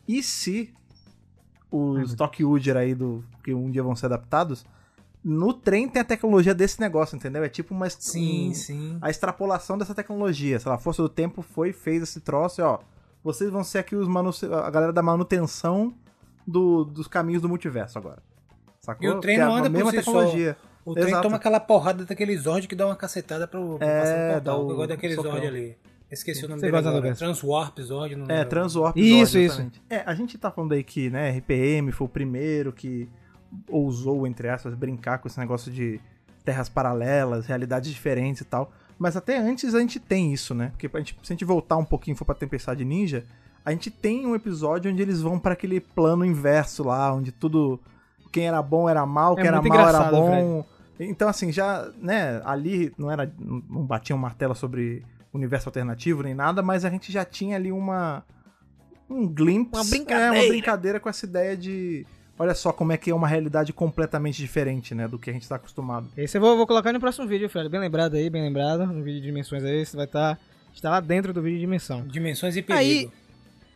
[0.07, 0.73] E se
[1.69, 4.65] os Tokyo aí do que um dia vão ser adaptados,
[5.23, 7.43] no trem tem a tecnologia desse negócio, entendeu?
[7.43, 8.97] É tipo uma Sim, um- sim.
[9.01, 10.59] a extrapolação dessa tecnologia.
[10.59, 12.79] Sei lá, a Força do Tempo foi fez esse troço, e ó,
[13.23, 14.31] vocês vão ser aqui os manu
[14.63, 15.93] a galera da manutenção
[16.47, 18.23] do- dos caminhos do multiverso agora.
[18.79, 19.05] Sacou?
[19.05, 20.11] E o trem é não a anda por mesma si só.
[20.85, 21.23] O trem Exato.
[21.23, 24.33] toma aquela porrada daquele Zord que dá uma cacetada pro, pro É, passar no dá
[24.33, 24.65] portal.
[24.65, 25.31] o Eu gosto daquele socão.
[25.31, 25.77] Zord ali.
[26.11, 27.15] Esqueci o nome Você dele agora.
[27.15, 28.15] Transwarp Zord.
[28.15, 28.49] Não É, lembro.
[28.49, 29.37] Transwarp Isso, Zord, isso.
[29.39, 29.81] exatamente.
[29.89, 33.07] É, a gente tá falando aí que, né, RPM foi o primeiro que
[33.69, 35.99] ousou, entre aspas, brincar com esse negócio de
[36.43, 38.71] terras paralelas, realidades diferentes e tal.
[38.97, 40.69] Mas até antes a gente tem isso, né?
[40.71, 43.23] Porque a gente, se a gente voltar um pouquinho e for pra Tempestade Ninja,
[43.63, 47.79] a gente tem um episódio onde eles vão pra aquele plano inverso lá, onde tudo.
[48.31, 50.65] Quem era bom era mal, É quem era muito mal era bom.
[50.99, 53.31] Então, assim, já, né, ali não era.
[53.39, 57.71] não batia um martelo sobre universo alternativo nem nada, mas a gente já tinha ali
[57.71, 58.23] uma.
[59.09, 59.73] um glimpse.
[59.73, 60.31] Uma É, brincadeira.
[60.33, 62.05] uma brincadeira com essa ideia de.
[62.39, 65.47] Olha só como é que é uma realidade completamente diferente, né, do que a gente
[65.47, 66.07] tá acostumado.
[66.17, 67.69] Esse eu vou, vou colocar no próximo vídeo, Fred.
[67.69, 68.85] Bem lembrado aí, bem lembrado.
[68.87, 70.39] No vídeo de dimensões aí, você vai estar.
[70.73, 72.01] está lá dentro do vídeo de dimensão.
[72.07, 73.11] Dimensões e Aí- perigo.
[73.13, 73.20] E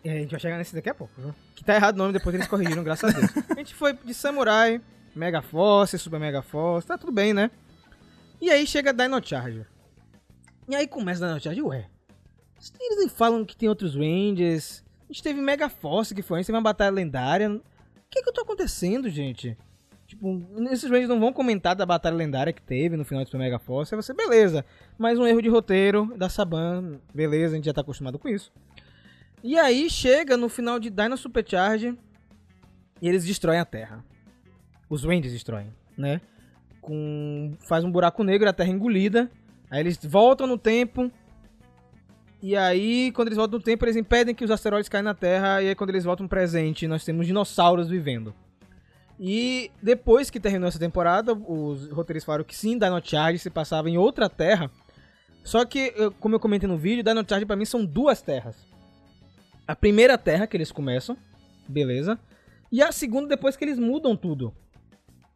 [0.09, 1.33] a gente vai chegar nesse daqui a pouco, viu?
[1.55, 3.31] Que tá errado o nome, depois eles corrigiram, graças a Deus.
[3.49, 4.81] A gente foi de Samurai,
[5.15, 7.49] Mega Force, Super Mega Force, tá tudo bem, né?
[8.41, 9.65] E aí chega Dino Charger.
[10.67, 11.89] E aí começa Dino Charger, ué.
[12.79, 14.83] Eles nem falam que tem outros Rangers.
[15.09, 17.49] A gente teve Mega Force que foi antes, teve uma batalha lendária.
[17.49, 17.61] O
[18.09, 19.57] que que tá acontecendo, gente?
[20.07, 23.39] Tipo, esses Rangers não vão comentar da batalha lendária que teve no final de Super
[23.39, 23.93] Mega Force.
[23.93, 24.63] Aí você, beleza.
[24.97, 26.99] Mais um erro de roteiro da Saban.
[27.13, 28.51] Beleza, a gente já tá acostumado com isso.
[29.47, 31.95] E aí chega no final de Dino Supercharge
[32.99, 34.03] e eles destroem a Terra.
[34.89, 36.19] Os Rangers destroem, né?
[36.81, 39.29] Com faz um buraco negro, a Terra engolida.
[39.69, 41.11] Aí eles voltam no tempo.
[42.41, 45.61] E aí, quando eles voltam no tempo, eles impedem que os asteroides caem na Terra.
[45.61, 48.33] E aí, quando eles voltam no presente, nós temos dinossauros vivendo.
[49.19, 53.91] E depois que terminou essa temporada, os roteiristas falaram que sim, Dino Charge se passava
[53.91, 54.71] em outra Terra.
[55.43, 58.73] Só que, como eu comentei no vídeo, Dino Charge pra mim são duas terras.
[59.67, 61.17] A primeira terra que eles começam,
[61.67, 62.19] beleza?
[62.71, 64.53] E a segunda depois que eles mudam tudo.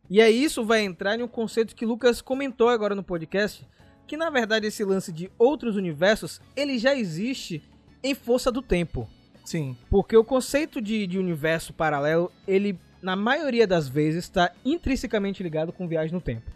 [0.10, 3.66] E aí isso vai entrar em um conceito que o Lucas comentou agora no podcast,
[4.08, 7.64] que na verdade esse lance de outros universos, ele já existe
[8.04, 9.08] em Força do Tempo.
[9.46, 9.76] Sim.
[9.90, 15.74] Porque o conceito de, de universo paralelo, ele, na maioria das vezes, está intrinsecamente ligado
[15.74, 16.52] com viagem no tempo.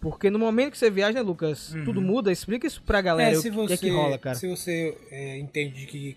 [0.00, 2.30] Porque no momento que você viaja, né, Lucas, tudo muda.
[2.30, 3.34] Explica isso pra galera.
[3.34, 4.36] É, o se que você, é que rola, cara.
[4.36, 6.16] Se você é, entende que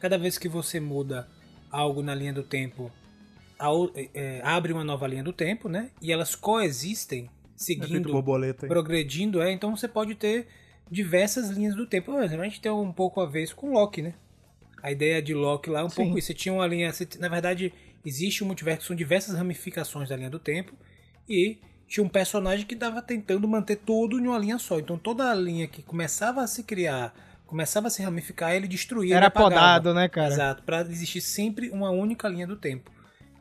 [0.00, 1.28] cada vez que você muda
[1.70, 2.90] algo na linha do tempo,
[3.60, 5.90] o- é, abre uma nova linha do tempo, né?
[6.00, 7.20] E elas coexistem,
[7.60, 9.50] Efeito seguindo, borboleta progredindo, é.
[9.52, 10.46] Então você pode ter
[10.90, 12.12] diversas linhas do tempo.
[12.12, 14.14] Por exemplo, a gente tem um pouco a ver com Loki, né?
[14.82, 15.96] A ideia de Loki lá é um Sim.
[15.96, 16.28] pouco isso.
[16.28, 16.92] Você tinha uma linha.
[16.92, 17.72] você- na verdade,
[18.04, 20.72] existe um multiverso, são diversas ramificações da linha do tempo.
[21.28, 21.58] E
[21.88, 24.78] tinha um personagem que estava tentando manter tudo em uma linha só.
[24.78, 27.12] Então toda a linha que começava a se criar,
[27.48, 29.16] começava a se ramificar, ele destruía.
[29.16, 30.32] Era ele podado, né, cara?
[30.32, 32.92] Exato, para existir sempre uma única linha do tempo.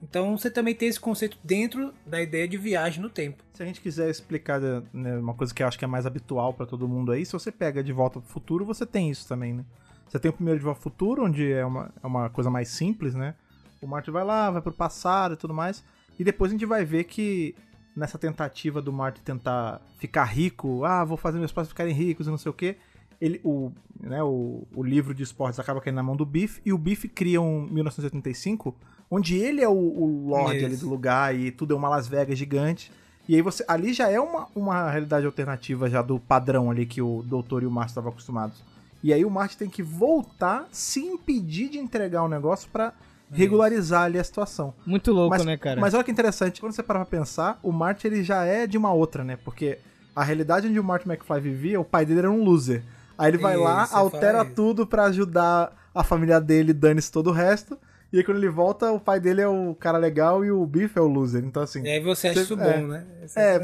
[0.02, 3.44] Então você também tem esse conceito dentro da ideia de viagem no tempo.
[3.54, 4.60] Se a gente quiser explicar
[4.94, 7.34] né, uma coisa que eu acho que é mais habitual pra todo mundo aí, se
[7.34, 9.66] você pega De Volta pro Futuro, você tem isso também, né?
[10.08, 12.70] Você tem o primeiro De Volta pro Futuro, onde é uma, é uma coisa mais
[12.70, 13.36] simples, né?
[13.82, 15.84] O Marty vai lá, vai pro passado e tudo mais.
[16.18, 17.56] E depois a gente vai ver que
[17.96, 22.30] nessa tentativa do Marty tentar ficar rico, ah, vou fazer meus pais ficarem ricos e
[22.30, 22.78] não sei o quê,
[23.20, 26.72] ele, o, né, o, o livro de esportes acaba caindo na mão do Biff, e
[26.72, 28.76] o Biff cria um 1985,
[29.10, 30.66] onde ele é o, o Lorde Isso.
[30.66, 32.92] ali do lugar e tudo é uma Las Vegas gigante.
[33.28, 33.64] E aí você.
[33.68, 37.66] Ali já é uma, uma realidade alternativa já do padrão ali que o doutor e
[37.66, 38.64] o Márcio estavam acostumados.
[39.04, 42.94] E aí o Márcio tem que voltar, se impedir de entregar o negócio pra
[43.32, 44.74] regularizar ali a situação.
[44.86, 45.80] Muito louco, Mas, né, cara?
[45.80, 48.78] mas olha que interessante, quando você para pra pensar, o Marty ele já é de
[48.78, 49.38] uma outra, né?
[49.44, 49.78] Porque
[50.16, 52.84] a realidade onde o Marty McFly vivia, o pai dele era um loser.
[53.18, 57.28] Aí ele vai lá, Isso, eu altera tudo pra ajudar a família dele, dane-se todo
[57.30, 57.78] o resto.
[58.14, 60.98] E aí quando ele volta, o pai dele é o cara legal e o Biff
[60.98, 61.44] é o loser.
[61.44, 61.84] Então, assim.
[61.84, 62.78] E aí você acha Você- isso é.
[62.80, 63.06] bom, né?
[63.24, 63.60] Esse- É,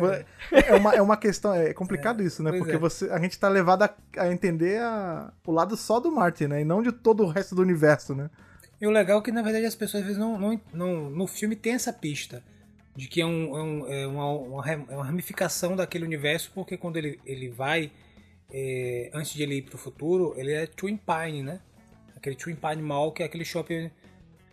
[0.67, 2.51] é, uma, é uma questão, é complicado isso, né?
[2.51, 2.77] Porque é.
[2.77, 6.61] você, a gente tá levado a, a entender a- o lado só do Martin, né?
[6.61, 8.29] E não de todo o resto do universo, né?
[8.81, 11.25] E o legal é que, na verdade, as pessoas às vezes não, não, não- no
[11.25, 12.43] filme tem essa pista
[12.93, 16.97] de que é, um, é, um- é uma, é uma ramificação daquele universo, porque quando
[16.97, 17.91] ele, ele vai,
[18.53, 21.59] é, antes de ele ir pro futuro, ele é Twin Pine, né?
[22.15, 23.89] Aquele Twin Pine Mall, que é aquele shopping.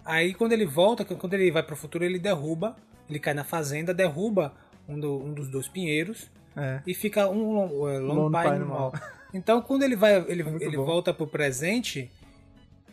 [0.05, 2.77] Aí quando ele volta, quando ele vai pro futuro, ele derruba,
[3.09, 4.55] ele cai na fazenda, derruba
[4.89, 6.81] um, do- um dos dois pinheiros É.
[6.87, 8.93] e fica um Long, é, Long Lone Pine, Pine Mall.
[9.33, 10.85] Então quando ele vai, ele, ele bom.
[10.85, 12.11] volta pro presente,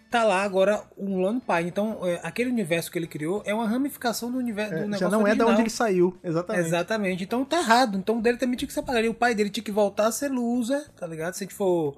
[0.10, 1.70] tá lá agora um Lone Pine.
[1.70, 5.00] Então é, aquele universo que ele criou é uma ramificação do universo É, do negócio
[5.00, 5.50] já não é da original.
[5.52, 6.65] onde ele saiu, exatamente.
[6.67, 7.24] Exatamente.
[7.24, 7.98] Então tá errado.
[7.98, 9.04] Então o dele também tinha que separar.
[9.04, 11.34] E o pai dele tinha que voltar a ser loser, tá ligado?
[11.34, 11.98] Se a gente for.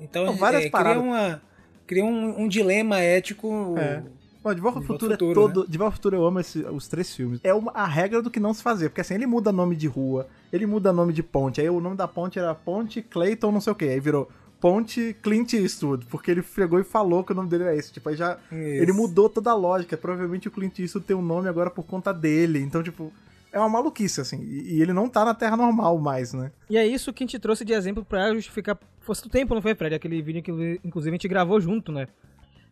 [0.00, 1.42] Então Não, várias é, cria uma
[1.86, 3.74] cria um, um dilema ético.
[3.78, 4.02] É.
[4.42, 5.68] Bom, De Volta ao Futuro, Futuro, é todo.
[5.70, 7.38] De Volta ao Futuro eu amo esse- os três filmes.
[7.44, 8.88] É uma- a regra do que não se fazer.
[8.88, 11.60] Porque assim, ele muda nome de rua, ele muda nome de ponte.
[11.60, 13.84] Aí o nome da ponte era Ponte Clayton, não sei o que.
[13.84, 14.28] Aí virou
[14.62, 16.06] Ponte Clint Eastwood.
[16.06, 17.92] Porque ele pegou e falou que o nome dele era esse.
[17.92, 18.38] Tipo, aí já.
[18.50, 18.54] Isso.
[18.54, 19.96] Ele mudou toda a lógica.
[19.96, 22.60] Provavelmente o Clint Eastwood tem um nome agora por conta dele.
[22.60, 23.12] Então, tipo.
[23.52, 24.40] É uma maluquice, assim.
[24.44, 26.50] E, e ele não tá na Terra normal mais, né?
[26.70, 29.60] E é isso que a gente trouxe de exemplo pra justificar força do tempo, não
[29.60, 29.94] foi, Fred?
[29.94, 32.08] Aquele vídeo que inclusive a gente gravou junto, né?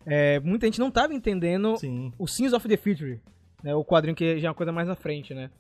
[0.07, 2.13] É, muita gente não tava entendendo Sim.
[2.19, 3.21] o Sins of the Future,
[3.63, 3.75] né?
[3.75, 5.51] O quadrinho que já é uma coisa mais na frente, né?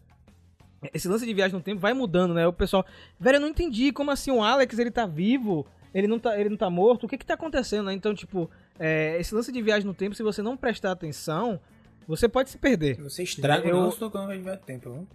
[0.94, 2.46] Esse lance de viagem no tempo vai mudando, né?
[2.46, 2.86] O pessoal,
[3.18, 6.48] velho, eu não entendi como assim o Alex ele tá vivo, ele não tá, ele
[6.50, 7.92] não tá morto, o que que tá acontecendo, né?
[7.92, 11.58] Então, tipo, é, esse lance de viagem no tempo, se você não prestar atenção,
[12.06, 12.96] você pode se perder.
[13.02, 14.90] Você estraga Eu- o nosso quando tiver tempo.
[14.92, 15.06] viu?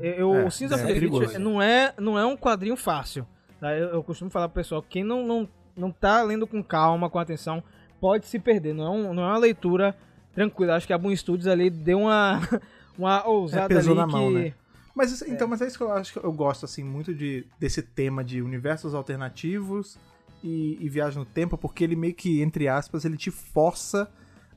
[0.00, 1.24] Eu, É, o Sins é of the perigoso.
[1.24, 3.26] Future não é, não é um quadrinho fácil.
[3.58, 3.76] tá?
[3.76, 7.18] Eu, eu costumo falar pro pessoal, quem não, não, não tá lendo com calma, com
[7.18, 7.62] atenção,
[8.00, 8.72] pode se perder.
[8.74, 9.94] Não é, um- não é uma leitura
[10.32, 10.76] tranquila.
[10.76, 12.40] Acho que a Boom Studios ali deu uma,
[12.96, 14.34] uma ousada pesou ali na mão, que...
[14.38, 14.54] né?
[14.94, 17.46] Mas isso- então, mas é isso que eu acho que eu gosto assim muito de
[17.58, 19.98] desse tema de universos alternativos
[20.42, 24.10] e, e viagem no tempo, porque ele meio que entre aspas ele te força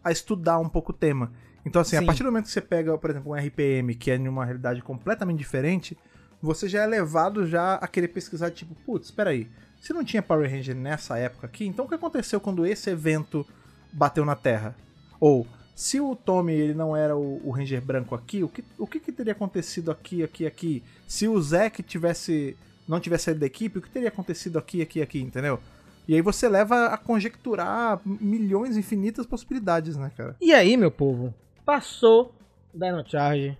[0.03, 1.31] a estudar um pouco o tema.
[1.65, 2.05] Então assim, a Sim.
[2.05, 4.81] partir do momento que você pega, por exemplo, um RPM que é em uma realidade
[4.81, 5.97] completamente diferente,
[6.41, 9.47] você já é levado já a querer pesquisar tipo, putz, espera aí,
[9.81, 13.45] se não tinha Power Ranger nessa época aqui, então o que aconteceu quando esse evento
[13.91, 14.75] bateu na Terra?
[15.19, 18.85] Ou se o Tommy ele não era o, o Ranger branco aqui, o que, o
[18.85, 20.83] que, que teria acontecido aqui, aqui, aqui?
[21.07, 25.01] Se o Zack tivesse não tivesse saído da equipe, o que teria acontecido aqui, aqui,
[25.01, 25.59] aqui, entendeu?
[26.07, 30.35] E aí você leva a conjecturar milhões, infinitas possibilidades, né, cara?
[30.41, 31.33] E aí, meu povo,
[31.65, 32.33] passou
[32.73, 33.57] Dino Charge.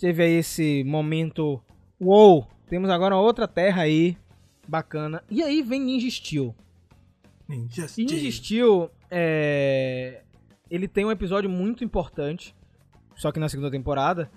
[0.00, 1.60] Teve aí esse momento.
[2.00, 2.46] Uou!
[2.68, 4.16] Temos agora outra terra aí.
[4.66, 5.22] Bacana.
[5.30, 6.54] E aí vem Ninja Steel.
[7.48, 10.22] Ninja E Ninja Steel, é...
[10.70, 12.54] ele tem um episódio muito importante,
[13.16, 14.30] só que na segunda temporada,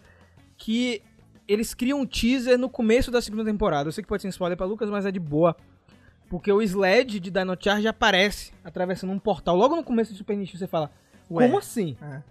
[0.58, 1.02] que
[1.48, 3.88] eles criam um teaser no começo da segunda temporada.
[3.88, 5.56] Eu sei que pode ser um spoiler pra Lucas, mas é de boa.
[6.30, 9.56] Porque o Sled de Dino Charge aparece atravessando um portal.
[9.56, 10.92] Logo no começo do Super Nintendo você fala,
[11.32, 11.46] Ué.
[11.46, 11.96] como assim?
[12.02, 12.22] É.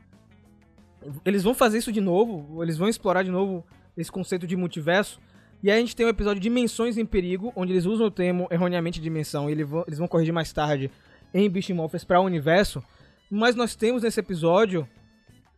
[1.24, 3.64] Eles vão fazer isso de novo, eles vão explorar de novo
[3.96, 5.20] esse conceito de multiverso.
[5.62, 8.46] E aí a gente tem o episódio Dimensões em Perigo, onde eles usam o termo
[8.50, 10.90] erroneamente dimensão, e eles vão, eles vão corrigir mais tarde
[11.32, 12.82] em Beast Morphers para o universo.
[13.30, 14.86] Mas nós temos nesse episódio,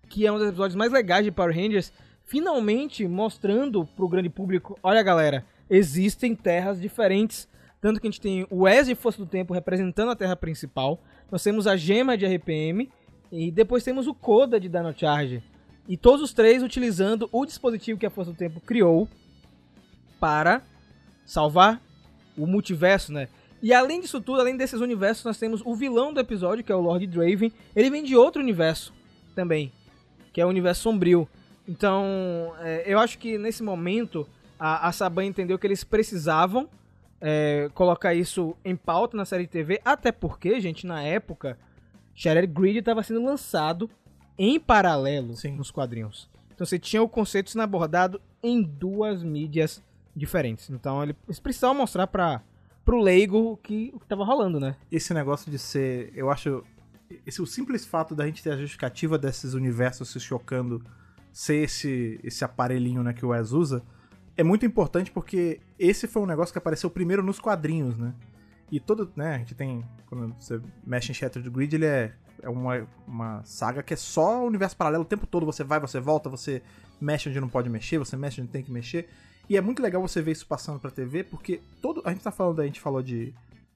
[0.09, 1.92] que é um dos episódios mais legais de Power Rangers,
[2.24, 7.48] finalmente mostrando pro grande público, olha galera, existem terras diferentes.
[7.80, 11.42] Tanto que a gente tem o Wesley Força do Tempo representando a terra principal, nós
[11.42, 12.90] temos a gema de RPM,
[13.30, 15.42] e depois temos o Coda de Dino Charge.
[15.86, 19.08] E todos os três utilizando o dispositivo que a Força do Tempo criou
[20.18, 20.62] para
[21.24, 21.80] salvar
[22.36, 23.28] o multiverso, né?
[23.62, 26.74] E além disso tudo, além desses universos, nós temos o vilão do episódio, que é
[26.74, 27.52] o Lord Draven.
[27.74, 28.92] Ele vem de outro universo
[29.34, 29.72] também,
[30.32, 31.28] que é o universo sombrio.
[31.66, 34.26] Então, é, eu acho que nesse momento
[34.58, 36.68] a, a Saban entendeu que eles precisavam
[37.20, 41.59] é, colocar isso em pauta na série de TV, até porque, gente, na época,
[42.14, 43.90] Shattered Grid estava sendo lançado
[44.38, 45.57] em paralelo Sim.
[45.57, 46.30] nos quadrinhos.
[46.55, 49.82] Então você tinha o conceito sendo abordado em duas mídias
[50.14, 50.70] diferentes.
[50.70, 52.42] Então ele- eles precisavam mostrar para
[52.84, 54.74] pro leigo o que o que tava rolando, né?
[54.90, 56.64] Esse negócio de ser, eu acho,
[57.26, 60.82] esse o simples fato da gente ter a justificativa desses universos se chocando
[61.32, 63.82] ser esse esse aparelhinho, né, que o Wes usa,
[64.39, 68.14] é muito importante porque esse foi um negócio que apareceu primeiro nos quadrinhos, né?
[68.70, 72.49] E todo, né, a gente tem, quando você mexe em Shattered Grid, ele é, é
[72.49, 76.30] uma, uma saga que é só universo paralelo o tempo todo, você vai, você volta,
[76.30, 76.62] você
[77.01, 79.09] mexe onde não pode mexer, você mexe onde tem que mexer.
[79.49, 82.30] E é muito legal você ver isso passando pra TV, porque todo, a gente tá
[82.30, 83.34] falando, a gente falou de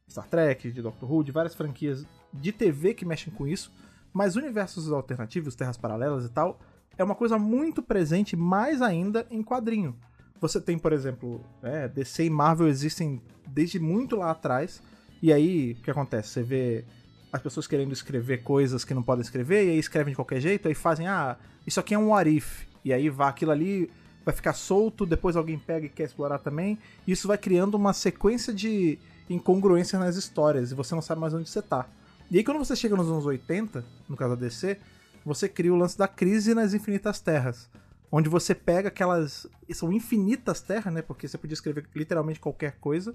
[0.08, 3.72] Star Trek, de Doctor Who, de várias franquias de TV que mexem com isso,
[4.12, 6.60] Mas universos alternativos, terras paralelas e tal,
[6.96, 9.98] é uma coisa muito presente mais ainda em quadrinho.
[10.42, 14.82] Você tem, por exemplo, é, DC e Marvel existem desde muito lá atrás.
[15.22, 16.30] E aí, o que acontece?
[16.30, 16.84] Você vê
[17.32, 20.66] as pessoas querendo escrever coisas que não podem escrever, e aí escrevem de qualquer jeito,
[20.66, 22.64] aí fazem, ah, isso aqui é um what if.
[22.84, 23.88] E aí vai aquilo ali,
[24.24, 26.76] vai ficar solto, depois alguém pega e quer explorar também.
[27.06, 28.98] E isso vai criando uma sequência de
[29.30, 31.86] incongruências nas histórias, e você não sabe mais onde você tá.
[32.28, 34.76] E aí quando você chega nos anos 80, no caso da DC,
[35.24, 37.70] você cria o lance da crise nas infinitas terras.
[38.14, 39.46] Onde você pega aquelas.
[39.72, 41.00] São infinitas terras, né?
[41.00, 43.14] Porque você podia escrever literalmente qualquer coisa.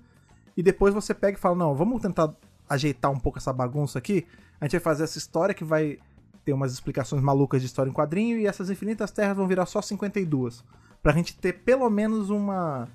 [0.57, 2.33] E depois você pega e fala: não, vamos tentar
[2.67, 4.25] ajeitar um pouco essa bagunça aqui.
[4.59, 5.99] A gente vai fazer essa história que vai
[6.43, 8.39] ter umas explicações malucas de história em quadrinho.
[8.39, 10.63] E essas infinitas terras vão virar só 52.
[11.03, 12.87] Pra gente ter pelo menos uma.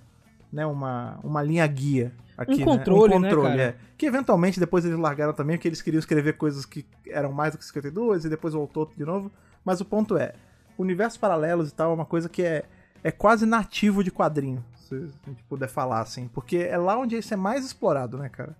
[0.52, 2.64] Né, uma, uma linha guia aqui, Um né?
[2.64, 3.62] controle, um né, controle, cara?
[3.62, 3.76] é.
[3.96, 7.58] Que eventualmente depois eles largaram também, porque eles queriam escrever coisas que eram mais do
[7.58, 9.30] que 52 e depois voltou de novo.
[9.64, 10.34] Mas o ponto é,
[10.82, 12.64] universos paralelos e tal é uma coisa que é,
[13.02, 16.28] é quase nativo de quadrinho, se a gente puder falar assim.
[16.28, 18.54] Porque é lá onde isso é mais explorado, né, cara?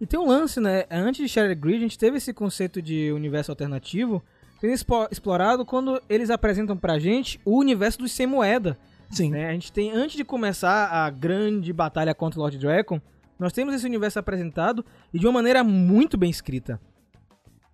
[0.00, 0.84] E tem um lance, né?
[0.90, 4.22] Antes de Shattered Grid, a gente teve esse conceito de universo alternativo
[4.60, 4.74] sendo
[5.10, 8.76] explorado quando eles apresentam pra gente o universo dos sem moeda.
[9.10, 9.30] Sim.
[9.30, 9.48] né?
[9.48, 13.00] A gente tem, antes de começar a grande batalha contra o Lord Dragon,
[13.38, 16.80] nós temos esse universo apresentado e de uma maneira muito bem escrita.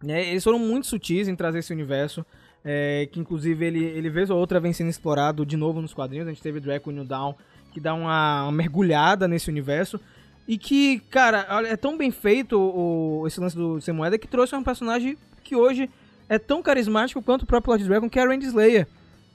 [0.03, 0.29] Né?
[0.29, 2.25] Eles foram muito sutis em trazer esse universo,
[2.65, 6.27] é, que inclusive ele, ele vez ou outra vem sendo explorado de novo nos quadrinhos.
[6.27, 7.35] A gente teve Draco New Dawn,
[7.73, 10.01] que dá uma, uma mergulhada nesse universo.
[10.47, 14.55] E que, cara, é tão bem feito o, esse lance do Sem Moeda que trouxe
[14.57, 15.89] um personagem que hoje
[16.29, 18.87] é tão carismático quanto o próprio Lord Dragon, que é a Randy Slayer.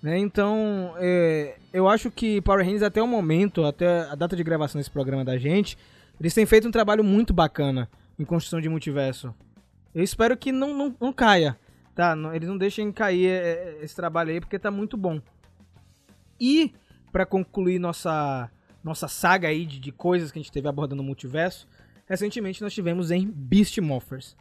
[0.01, 0.19] Né?
[0.19, 4.79] Então, é, eu acho que Power Rangers até o momento, até a data de gravação
[4.79, 5.77] desse programa da gente,
[6.19, 9.33] eles têm feito um trabalho muito bacana em construção de multiverso.
[9.93, 11.57] Eu espero que não, não, não caia,
[11.95, 12.15] tá?
[12.15, 15.19] Não- eles não deixem cair é, é, esse trabalho aí, porque tá muito bom.
[16.39, 16.73] E,
[17.11, 18.51] pra concluir nossa,
[18.83, 21.67] nossa saga aí de, de coisas que a gente teve abordando no multiverso,
[22.05, 24.35] recentemente nós tivemos em Beast Morphers.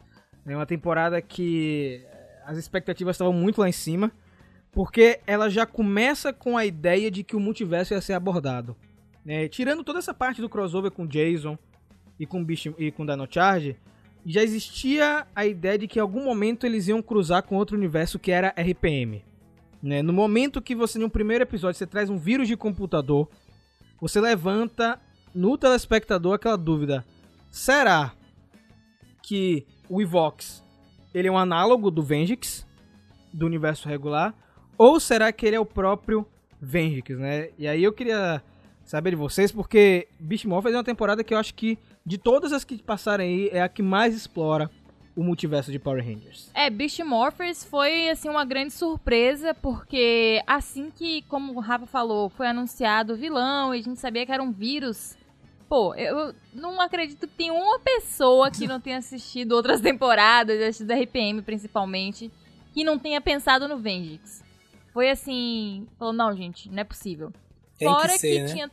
[0.45, 4.11] É uma temporada que eh, as expectativas estavam muito lá em cima,
[4.71, 8.75] porque ela já começa com a ideia de que o multiverso ia ser abordado.
[9.23, 9.47] né?
[9.47, 11.57] tirando toda essa parte do crossover com Jason
[12.19, 13.77] e com, Beast, e com Dino Charge,
[14.25, 18.17] já existia a ideia de que em algum momento eles iam cruzar com outro universo
[18.17, 19.23] que era RPM.
[19.81, 20.01] né?
[20.01, 23.29] No momento que você, no primeiro episódio, você traz um vírus de computador,
[24.01, 24.99] você levanta
[25.33, 27.05] no telespectador aquela dúvida:
[27.51, 28.13] será
[29.21, 30.63] que o Evox
[31.13, 32.67] ele é um análogo do Vengix,
[33.31, 34.35] do universo regular,
[34.77, 36.27] ou será que ele é o próprio
[36.59, 37.49] Vengix, né?
[37.57, 38.43] E aí eu queria
[38.85, 42.53] saber de vocês, porque Beast Morphers é uma temporada que eu acho que, de todas
[42.53, 44.69] as que passaram aí, é a que mais explora
[45.15, 46.51] o multiverso de Power Rangers.
[46.53, 52.29] É, Beast Morphers foi, assim, uma grande surpresa, porque assim que, como o Rafa falou,
[52.29, 55.17] foi anunciado o vilão e a gente sabia que era um vírus,
[55.69, 60.93] pô, eu não acredito que tem uma pessoa que não tenha assistido outras temporadas, assistido
[60.93, 62.29] RPM principalmente,
[62.73, 64.43] que não tenha pensado no Vengix.
[64.93, 67.31] Foi assim, falou, não, gente, não é possível.
[67.77, 68.53] Tem Fora que ser, né?
[68.53, 68.71] tinha.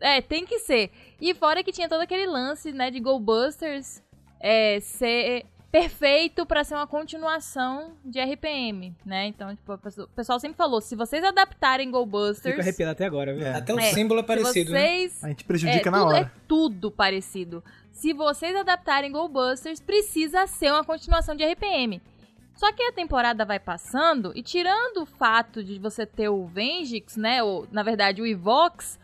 [0.00, 0.90] É, tem que ser.
[1.20, 4.02] E fora que tinha todo aquele lance, né, de Go Busters
[4.40, 9.26] é, ser perfeito pra ser uma continuação de RPM, né?
[9.26, 13.32] Então, tipo, o pessoal sempre falou, se vocês adaptarem Go Busters, Fico arrepiado até agora,
[13.34, 13.46] viu?
[13.46, 13.54] É.
[13.54, 14.80] Até o É, símbolo é parecido, né?
[14.80, 16.18] vocês A gente é, prejudica na tudo, hora.
[16.18, 17.62] é tudo parecido.
[17.92, 22.00] Se vocês adaptarem Go Busters, precisa ser uma continuação de RPM.
[22.60, 27.16] Só que a temporada vai passando e tirando o fato de você ter o Vengix,
[27.16, 28.98] né, ou na verdade o Evox,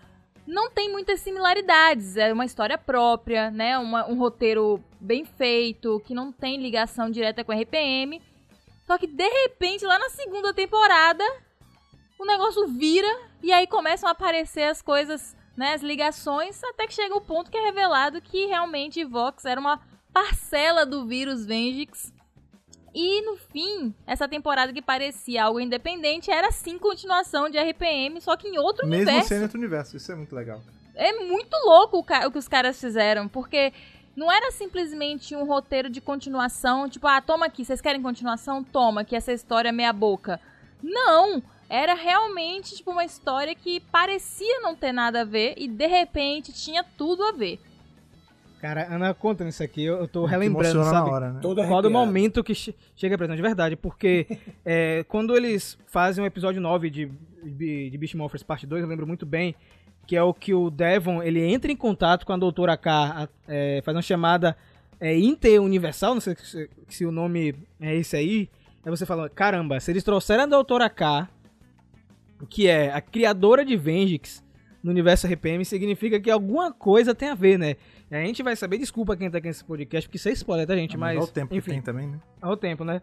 [0.46, 2.18] não tem muitas similaridades.
[2.18, 7.42] É uma história própria, né, uma- um roteiro bem feito, que não tem ligação direta
[7.42, 8.20] com RPM.
[8.86, 11.24] Só que de repente, lá na segunda temporada,
[12.20, 13.08] o negócio vira
[13.42, 17.50] e aí começam a aparecer as coisas, né, as ligações, até que chega o ponto
[17.50, 19.80] que é revelado que realmente Vox era uma
[20.12, 22.14] parcela do vírus Vengix.
[22.98, 28.34] E no fim, essa temporada que parecia algo independente era sim continuação de RPM, só
[28.38, 29.28] que em outro Mesmo universo.
[29.28, 30.62] sendo outro universo, isso é muito legal.
[30.94, 33.70] É muito louco o, o que os caras fizeram, porque
[34.16, 38.64] não era simplesmente um roteiro de continuação, tipo, ah, toma aqui, vocês querem continuação?
[38.64, 40.40] Toma, que essa história é meia boca.
[40.82, 41.42] Não!
[41.68, 46.50] Era realmente, tipo, uma história que parecia não ter nada a ver e, de repente,
[46.50, 47.60] tinha tudo a ver.
[48.66, 51.08] Cara, Ana, conta isso aqui, eu eu tô Que relembrando, sabe?
[51.08, 51.38] na hora, né?
[51.40, 54.26] Todo Qual do momento que che- chega pra gente, de verdade, porque
[54.64, 57.10] é, quando eles fazem o episódio 9 de,
[57.44, 59.54] de, de Beast Morphers parte 2, eu lembro muito bem,
[60.06, 62.90] que é o que o Devon, ele entra em contato com a doutora K,
[63.24, 64.56] a- é, faz uma chamada
[65.00, 68.48] é, interuniversal, não sei se, se o nome é esse aí,
[68.84, 71.28] é você falando, caramba, se eles trouxeram a Doutora K,
[72.48, 74.44] que é a criadora de Vengix
[74.82, 77.74] no universo RPM, significa que alguma coisa tem a ver, né?
[78.10, 80.76] A gente vai saber, desculpa quem tá aqui nesse podcast, porque isso é spoiler, tá,
[80.76, 80.94] gente?
[80.94, 82.20] Ah, Mas, Olha o tempo enfim, que tem também, né?
[82.40, 83.00] Olha o tempo, né?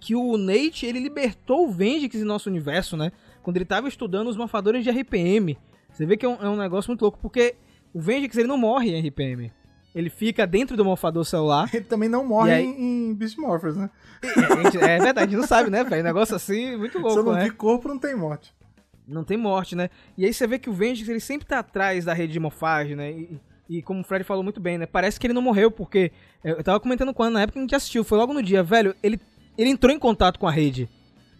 [0.00, 3.10] Que o Nate, ele libertou o Vengix em nosso universo, né?
[3.42, 5.58] Quando ele tava estudando os morfadores de RPM.
[5.92, 7.56] Você vê que é um, é um negócio muito louco, porque
[7.92, 9.52] o Vengix, ele não morre em RPM.
[9.94, 11.68] Ele fica dentro do morfador celular.
[11.74, 13.90] Ele também não morre aí- em, Beast Morphers, né?
[14.22, 16.04] É, gente- é verdade, a gente não sabe, né, velho?
[16.04, 17.44] Negócio assim, muito Se eu louco, não né?
[17.44, 18.54] vi corpo, não tem morte.
[19.06, 19.88] Não tem morte, né?
[20.16, 22.94] E aí você vê que o Vengix, ele sempre tá atrás da rede de morfagem,
[22.94, 23.10] né?
[23.10, 24.86] E, e como o Fred falou muito bem, né?
[24.86, 26.10] Parece que ele não morreu, porque...
[26.42, 28.62] Eu tava comentando Ana na época que a gente assistiu, foi logo no dia.
[28.62, 29.20] Velho, ele,
[29.56, 30.88] ele entrou em contato com a rede.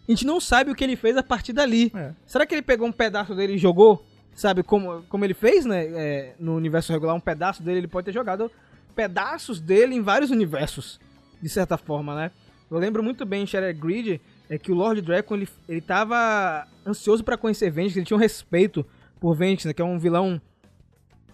[0.06, 1.90] A gente não sabe o que ele fez a partir dali.
[1.94, 2.12] É.
[2.26, 4.04] Será que ele pegou um pedaço dele e jogou?
[4.34, 5.86] Sabe, como, como ele fez, né?
[5.86, 8.50] é, no universo regular, um pedaço dele, ele pode ter jogado
[8.94, 11.00] pedaços dele em vários universos,
[11.40, 12.30] de certa forma, né?
[12.70, 16.66] Eu lembro muito bem em Shattered Grid é que o Lord Dragon, ele, ele tava
[16.86, 18.84] ansioso pra conhecer Vengix, ele tinha um respeito
[19.20, 19.72] por Vengix, né?
[19.72, 20.40] Que é um vilão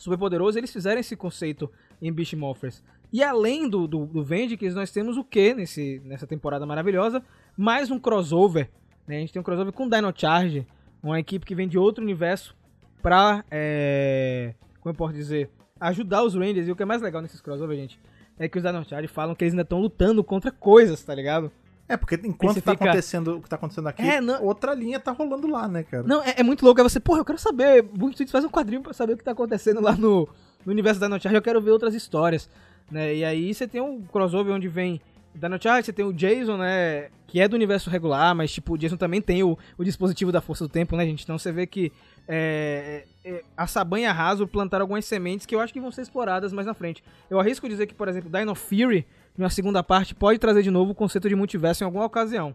[0.04, 2.82] super poderoso, eles fizeram esse conceito em Beast Morphers.
[3.10, 7.22] E além do, do, do Vengix, nós temos o que nesse, nessa temporada maravilhosa?
[7.56, 8.70] Mais um crossover,
[9.06, 9.16] né?
[9.16, 10.66] A gente tem um crossover com Dino Charge,
[11.02, 12.54] uma equipe que vem de outro universo
[13.00, 15.50] pra, é, como eu posso dizer,
[15.80, 16.68] ajudar os Rangers.
[16.68, 17.98] E o que é mais legal nesses crossover, gente,
[18.38, 21.50] é que os Dino Charge falam que eles ainda estão lutando contra coisas, tá ligado?
[21.88, 24.98] É, porque enquanto tá fica- acontecendo o que tá acontecendo aqui, É, não- outra linha
[24.98, 26.02] tá rolando lá, né, cara?
[26.02, 26.80] Não, é, é muito louco.
[26.80, 27.82] É você, porra, eu quero saber.
[27.82, 30.28] Book Tweets faz um quadrinho pra saber o que tá acontecendo lá no,
[30.64, 31.36] no universo da Dino Charge.
[31.36, 32.48] Eu quero ver outras histórias.
[32.90, 33.16] Né?
[33.16, 35.00] E aí você tem um crossover onde vem
[35.34, 37.08] Dino Charge, você tem o Jason, né?
[37.26, 40.40] Que é do universo regular, mas tipo, o Jason também tem o, o dispositivo da
[40.40, 41.24] força do tempo, né, gente?
[41.24, 41.90] Então você vê que
[42.26, 46.52] é, é, e a Hasbro plantaram algumas sementes que eu acho que vão ser exploradas
[46.52, 47.02] mais na frente.
[47.28, 49.06] Eu arrisco dizer que, por exemplo, Dino Fury,
[49.36, 52.54] numa segunda parte, pode trazer de novo o conceito de multiverso em alguma ocasião.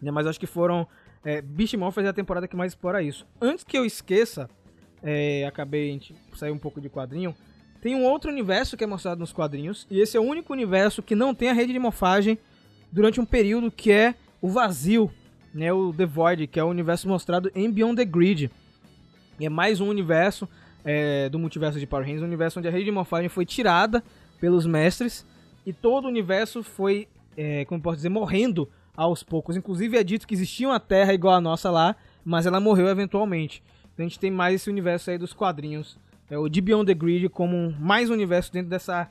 [0.00, 0.86] Né, Mas acho que foram.
[1.24, 3.26] É, Beast Morphers é a temporada que mais explora isso.
[3.40, 4.48] Antes que eu esqueça,
[5.02, 7.34] é, acabei gente sair um pouco de quadrinho.
[7.80, 11.02] Tem um outro universo que é mostrado nos quadrinhos, e esse é o único universo
[11.02, 12.38] que não tem a rede de morfagem
[12.90, 15.10] durante um período que é o vazio,
[15.54, 18.50] né, o The Void, que é o universo mostrado em Beyond the Grid.
[19.38, 20.48] E é mais um universo
[20.84, 24.02] é, do multiverso de Power Rangers, um universo onde a rede de morfagem foi tirada
[24.40, 25.26] pelos mestres
[25.66, 29.56] e todo o universo foi, é, como posso dizer, morrendo aos poucos.
[29.56, 33.62] Inclusive é dito que existia uma Terra igual a nossa lá, mas ela morreu eventualmente.
[33.92, 35.98] Então a gente tem mais esse universo aí dos quadrinhos.
[36.30, 39.10] É o de Beyond the Grid como mais um universo dentro dessa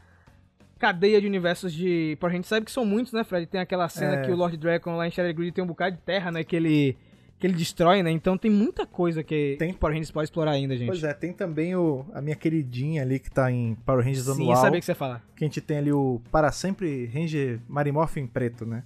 [0.79, 2.17] cadeia de universos de...
[2.21, 3.45] A gente sabe que são muitos, né, Fred?
[3.45, 4.21] Tem aquela cena É.
[4.21, 6.55] que o Lord Dragon lá em Shattered Grid tem um bocado de terra, né, que
[6.55, 6.97] ele,
[7.43, 8.09] que ele destrói, né?
[8.09, 9.73] Então tem muita coisa que, Tem.
[9.73, 10.87] Power Rangers pode explorar ainda, gente.
[10.87, 14.43] Pois é, tem também o, a minha queridinha ali que tá em Power Rangers Sim,
[14.43, 14.61] anual.
[14.61, 15.21] sabia que você ia falar.
[15.35, 18.81] que a gente tem ali o Para Sempre Ranger Marimorph em preto, né?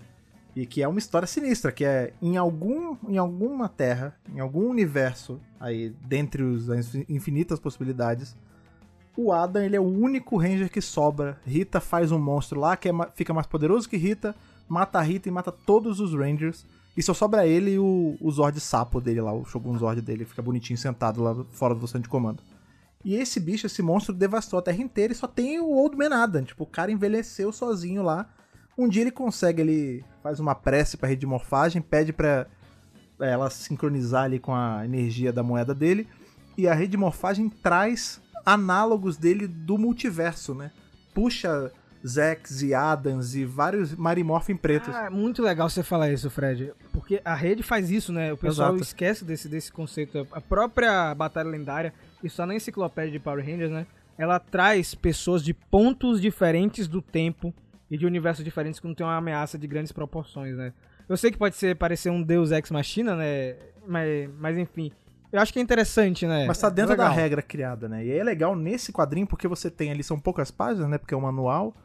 [0.55, 4.67] E que é uma história sinistra, que é em algum em alguma terra, em algum
[4.67, 8.35] universo aí dentre os, as infinitas possibilidades,
[9.15, 11.37] o Adam ele é o único Ranger que sobra.
[11.45, 14.35] Rita faz um monstro lá que é fica mais poderoso que Rita,
[14.67, 16.65] mata a Rita e mata todos os Rangers.
[16.97, 20.25] E só sobra ele e o, o Zord sapo dele lá, o Shogun Zord dele,
[20.25, 22.41] fica bonitinho sentado lá fora do centro de comando.
[23.05, 26.09] E esse bicho, esse monstro, devastou a Terra inteira e só tem o Old Man
[26.09, 26.43] Adam.
[26.43, 28.27] Tipo, o cara envelheceu sozinho lá.
[28.75, 32.47] Um dia ele consegue, ele faz uma prece pra rede de morfagem, pede pra
[33.19, 36.07] ela sincronizar ali com a energia da moeda dele.
[36.57, 40.71] E a rede de morfagem traz análogos dele do multiverso, né?
[41.13, 41.71] Puxa
[42.07, 44.93] Zex e Adams e vários Marimorph em pretos.
[44.93, 46.73] Ah, muito legal você falar isso, Fred.
[46.93, 48.31] Porque a rede faz isso, né?
[48.33, 48.83] O pessoal Exato.
[48.83, 50.27] esquece desse, desse conceito.
[50.31, 51.93] A própria Batalha Lendária,
[52.23, 53.85] isso tá na enciclopédia de Power Rangers, né?
[54.17, 57.53] Ela traz pessoas de pontos diferentes do tempo
[57.89, 60.73] e de universos diferentes que não tem uma ameaça de grandes proporções, né?
[61.07, 63.55] Eu sei que pode ser parecer um Deus Ex Machina, né?
[63.87, 64.91] Mas, mas enfim.
[65.31, 66.45] Eu acho que é interessante, né?
[66.45, 68.05] Mas tá dentro da regra criada, né?
[68.05, 70.97] E aí é legal nesse quadrinho porque você tem ali, são poucas páginas, né?
[70.97, 71.75] Porque é um manual,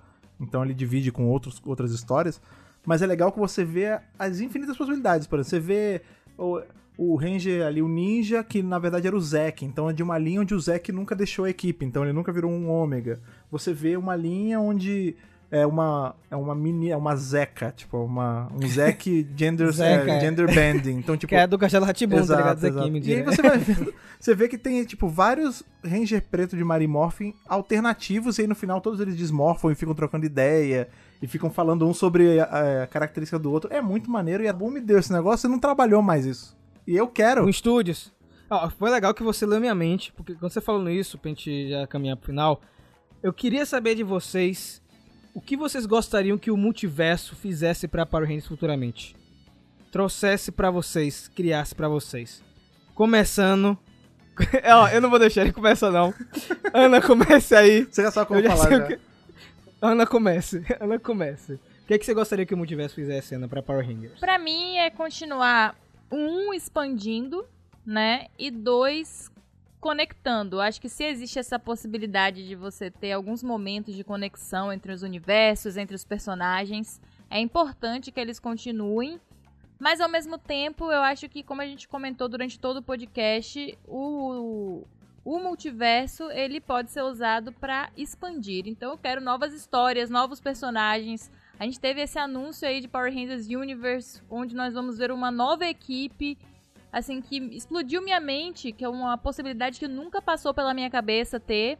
[0.43, 2.41] então ele divide com outros, outras histórias.
[2.85, 5.27] Mas é legal que você vê as infinitas possibilidades.
[5.27, 6.03] Por exemplo, você vê
[6.37, 6.61] o,
[6.99, 9.65] o Ranger ali, o Ninja, que na verdade era o Zack.
[9.65, 12.33] Então é de uma linha onde o Zack nunca deixou a equipe, então ele nunca
[12.33, 13.21] virou um Ômega.
[13.51, 15.17] Você vê uma linha onde
[15.53, 20.17] é uma é uma mini é uma Zeca, tipo uma um Zack gender Zeca, é,
[20.17, 20.21] é.
[20.21, 20.97] gender bending.
[20.97, 22.57] Então tipo Que é do Castelo Ratibum, tá ligado?
[22.57, 22.91] Aqui, exato.
[22.91, 23.13] mentira.
[23.13, 27.35] E aí você vai vendo, você vê que tem, tipo, vários Ranger preto de Marimorphin
[27.47, 30.89] alternativos, e aí no final todos eles desmorfam e ficam trocando ideia,
[31.21, 33.71] e ficam falando um sobre a, a característica do outro.
[33.71, 36.57] É muito maneiro, e a Boom me deu esse negócio e não trabalhou mais isso.
[36.87, 37.43] E eu quero.
[37.43, 38.11] Com estúdios.
[38.79, 41.87] Foi legal que você leu minha mente, porque quando você falando isso, pra gente já
[41.87, 42.61] caminhar pro final,
[43.23, 44.82] eu queria saber de vocês
[45.35, 49.17] O que vocês gostariam que o multiverso fizesse pra Power Rangers futuramente?
[49.91, 52.43] Trouxesse pra vocês, criasse pra vocês.
[52.95, 53.79] Começando.
[54.65, 56.13] Ó, eu não vou deixar ele começar, não.
[56.73, 57.85] Ana, comece aí.
[57.85, 58.85] Você já sabe como Eu falar já.
[58.85, 58.99] o que...
[59.81, 60.65] Ana, comece.
[60.81, 61.55] Ana, comece.
[61.55, 64.19] O que, é que você gostaria que o multiverso fizesse, Ana, pra Power Rangers?
[64.21, 65.75] Pra mim é continuar
[66.11, 67.45] um expandindo,
[67.85, 68.27] né?
[68.39, 69.31] E dois
[69.83, 70.61] conectando.
[70.61, 75.03] Acho que se existe essa possibilidade de você ter alguns momentos de conexão entre os
[75.03, 79.21] universos, entre os personagens, é importante que eles continuem.
[79.81, 83.77] Mas ao mesmo tempo, eu acho que, como a gente comentou durante todo o podcast,
[83.85, 84.87] o,
[85.25, 88.69] o multiverso ele pode ser usado para expandir.
[88.69, 91.29] Então eu quero novas histórias, novos personagens.
[91.59, 95.33] A gente teve esse anúncio aí de Power Rangers Universe, onde nós vamos ver uma
[95.33, 96.39] nova equipe,
[96.93, 101.41] assim, que explodiu minha mente, que é uma possibilidade que nunca passou pela minha cabeça
[101.41, 101.79] ter.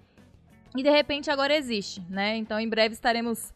[0.75, 2.37] E de repente agora existe, né?
[2.37, 3.53] Então em breve estaremos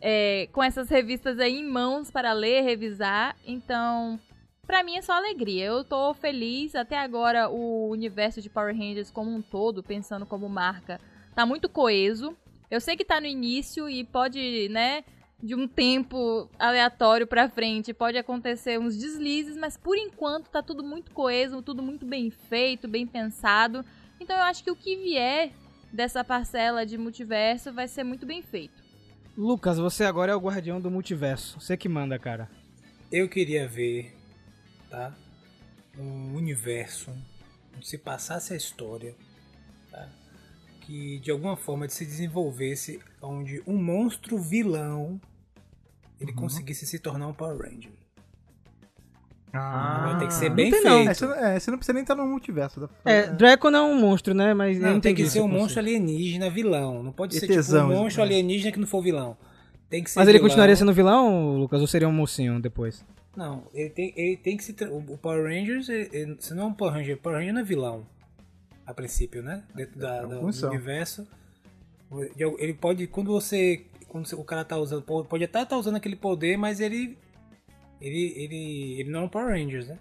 [0.00, 3.34] é, com essas revistas aí em mãos para ler, revisar.
[3.44, 4.20] Então,
[4.66, 5.64] pra mim é só alegria.
[5.64, 6.74] Eu tô feliz.
[6.74, 11.00] Até agora o universo de Power Rangers como um todo, pensando como marca,
[11.34, 12.36] tá muito coeso.
[12.70, 15.04] Eu sei que tá no início e pode, né,
[15.44, 20.82] de um tempo aleatório pra frente, pode acontecer uns deslizes, mas por enquanto tá tudo
[20.82, 23.84] muito coeso, tudo muito bem feito, bem pensado.
[24.18, 25.52] Então eu acho que o que vier
[25.92, 28.82] dessa parcela de multiverso vai ser muito bem feito.
[29.36, 31.60] Lucas, você agora é o guardião do multiverso.
[31.60, 32.50] Você que manda, cara.
[33.12, 34.16] Eu queria ver,
[34.88, 35.14] tá?
[35.98, 37.10] Um universo
[37.76, 39.14] onde se passasse a história,
[39.90, 40.08] tá?
[40.80, 45.20] Que de alguma forma se desenvolvesse onde um monstro vilão
[46.20, 47.90] ele conseguisse se tornar um Power Ranger.
[49.52, 51.04] Ah, Vai ter que ser não bem tem não.
[51.04, 51.10] feito.
[51.10, 52.80] É, você, não- é, você não precisa nem estar no multiverso.
[53.04, 54.52] pra- É, Draco não é um monstro, né?
[54.52, 55.60] Mas Não, tem que ser um conceito.
[55.62, 57.02] monstro alienígena vilão.
[57.04, 58.28] Não pode E ser tesão, tipo um monstro né?
[58.30, 59.36] alienígena que não for vilão.
[59.88, 60.48] Tem que ser Mas ele vilão.
[60.48, 63.04] continuaria sendo vilão, Lucas, ou seria um mocinho depois?
[63.36, 64.74] Não, ele tem, ele tem que se.
[64.90, 67.64] O Power Rangers, ele, ele- se não é um Power Ranger, Power Ranger não é
[67.64, 68.06] vilão.
[68.84, 69.62] A princípio, né?
[69.74, 70.68] Dentro da, É do, função.
[70.68, 71.26] do universo.
[72.58, 73.86] Ele pode, quando você.
[74.14, 75.02] Quando o cara tá usando.
[75.02, 77.18] po- Pode até estar usando aquele poder, mas ele.
[78.00, 79.98] Ele, ele, ele não é um Power Rangers, né?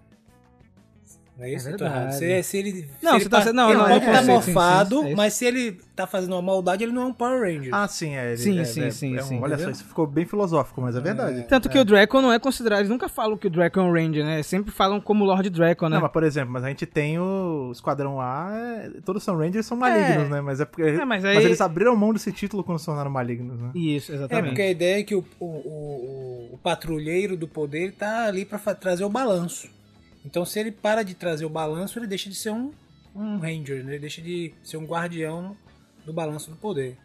[1.35, 1.67] Não é isso?
[1.67, 2.11] É Eu tô errado.
[2.11, 3.53] Se, se ele, Não, se ele você tá.
[3.53, 5.17] Não, ele não, pode é, estar sim, sim, morfado, sim, é isso.
[5.17, 7.73] mas se ele tá fazendo uma maldade, ele não é um Power Ranger.
[7.73, 8.27] Ah, sim, é.
[8.27, 9.39] Ele, Sim, é, sim, é, sim, é um- sim.
[9.41, 11.43] Olha só, isso ficou bem filosófico, mas é verdade.
[11.49, 12.79] Tanto que o Draco não é considerado.
[12.81, 14.43] Eles nunca falam que o Draco é um Ranger, né?
[14.43, 15.95] Sempre falam como Lord Draco, né?
[15.95, 19.65] Não, mas por exemplo, mas a gente tem o Esquadrão A, é- todos são Rangers
[19.65, 20.29] são malignos, É.
[20.29, 20.41] né?
[20.41, 20.83] Mas é porque.
[20.83, 23.71] É, mas mas, aí- eles abriram mão desse título quando se tornaram malignos, né?
[23.73, 24.45] Isso, É, exatamente.
[24.49, 28.59] porque a ideia é que o, o, o, o- patrulheiro do poder tá ali pra
[28.75, 29.67] trazer o balanço.
[30.25, 32.71] Então, se ele para de trazer o balanço, ele deixa de ser um,
[33.15, 33.93] um Ranger, né?
[33.93, 35.57] ele deixa de ser um guardião
[36.05, 36.97] do balanço do poder.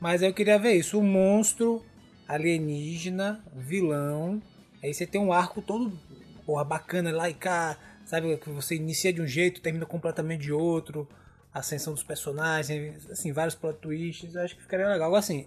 [0.00, 1.84] Mas aí eu queria ver isso: um monstro
[2.26, 4.40] alienígena, vilão.
[4.82, 5.98] Aí você tem um arco todo
[6.46, 7.76] porra, bacana lá e cá,
[8.06, 8.36] sabe?
[8.38, 11.08] Que você inicia de um jeito, termina completamente de outro.
[11.52, 14.36] Ascensão dos personagens, assim, vários plot twists.
[14.36, 15.08] Acho que ficaria legal.
[15.08, 15.46] Agora, assim,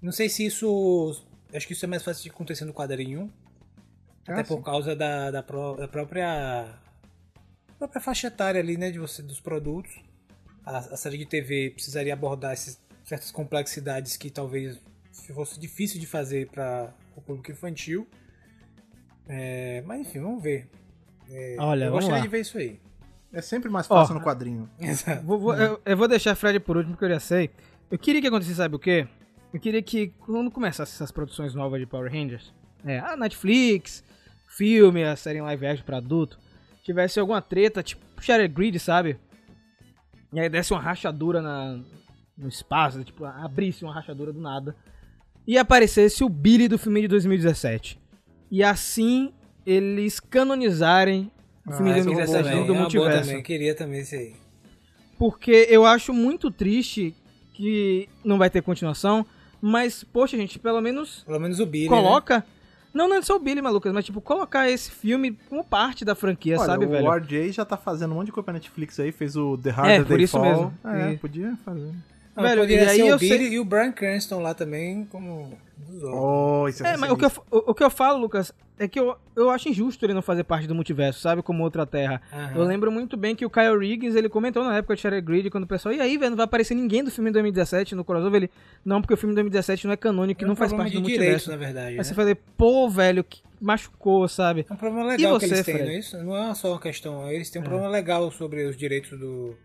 [0.00, 1.24] não sei se isso.
[1.52, 3.32] Acho que isso é mais fácil de acontecer no quadrinho.
[4.26, 4.62] Até Ah, por sim.
[4.62, 6.66] causa da, da, pró- da própria.
[7.78, 8.90] própria faixa etária ali, né?
[8.90, 9.92] De você, dos produtos.
[10.64, 14.80] A, a série de TV precisaria abordar esses, certas complexidades que talvez
[15.34, 18.08] fosse difícil de fazer para o público infantil.
[19.28, 20.68] É, mas enfim, vamos ver.
[21.30, 22.22] É, Olha, eu vamos gostaria lá.
[22.22, 22.80] de ver isso aí.
[23.32, 24.68] É sempre mais fácil no quadrinho.
[24.78, 25.22] Exato.
[25.24, 27.50] Vou- vou- eu, eu vou deixar a Fred por último, porque eu já sei.
[27.90, 29.06] Eu queria que acontecesse, sabe o quê?
[29.52, 32.52] Eu queria que, quando começasse essas produções novas de Power Rangers,
[32.84, 34.04] é, a Netflix,
[34.46, 36.38] filme, a série em live action pra adulto,
[36.82, 39.18] tivesse alguma treta, tipo Shattered Grid, sabe?
[40.32, 41.78] E aí desse uma rachadura na,
[42.36, 44.74] no espaço, tipo, abrisse uma rachadura do nada.
[45.46, 47.98] E aparecesse o Billy do filme de 2017.
[48.50, 49.32] E assim
[49.66, 51.30] eles canonizarem
[51.66, 53.28] o filme Ah, de isso é uma 2017 boa dentro do é multiverso.
[53.28, 53.42] também.
[53.42, 54.34] Queria também isso aí.
[55.18, 57.14] Porque eu acho muito triste
[57.54, 59.24] que não vai ter continuação,
[59.60, 61.88] mas, poxa, gente, pelo menos Pelo menos o Billy.
[61.88, 61.96] né?
[62.94, 66.14] Não, não é só o Billy, Malucas, mas, tipo, colocar esse filme como parte da
[66.14, 67.10] franquia, Olha, sabe, o velho?
[67.12, 70.00] RJ já tá fazendo um monte de coisa pra Netflix aí, fez o The Harder
[70.00, 70.44] É, por isso Fall.
[70.44, 70.74] mesmo.
[70.84, 71.90] É, E- podia fazer.
[72.36, 75.56] Não, Velho, e aí o Billy sei- e o Brian Cranston lá também como.
[76.02, 78.98] Oh, isso É, mas o que, eu, o, o que eu falo, Lucas, é que
[78.98, 81.42] eu, eu acho injusto ele não fazer parte do multiverso, sabe?
[81.42, 82.20] Como outra Terra.
[82.32, 82.52] Aham.
[82.56, 85.50] Eu lembro muito bem que o Kyle Riggins, ele comentou na época de Shattered Grid,
[85.50, 88.04] quando o pessoal, e aí, velho, não vai aparecer ninguém do filme de 2017 no
[88.04, 88.42] crossover?
[88.42, 88.50] Ele,
[88.84, 90.92] não, porque o filme de 2017 não é canônico, que É um não faz parte
[90.92, 91.50] do de direitos, multiverso.
[91.50, 91.88] na verdade.
[91.90, 92.02] Aí né?
[92.02, 94.66] você falei, pô, velho, que machucou, sabe?
[94.68, 95.88] É um problema legal E que você, eles têm, Fred?
[95.88, 96.22] não é isso?
[96.24, 97.30] Não é só uma questão.
[97.30, 99.56] Eles têm um problema legal sobre os direitos do,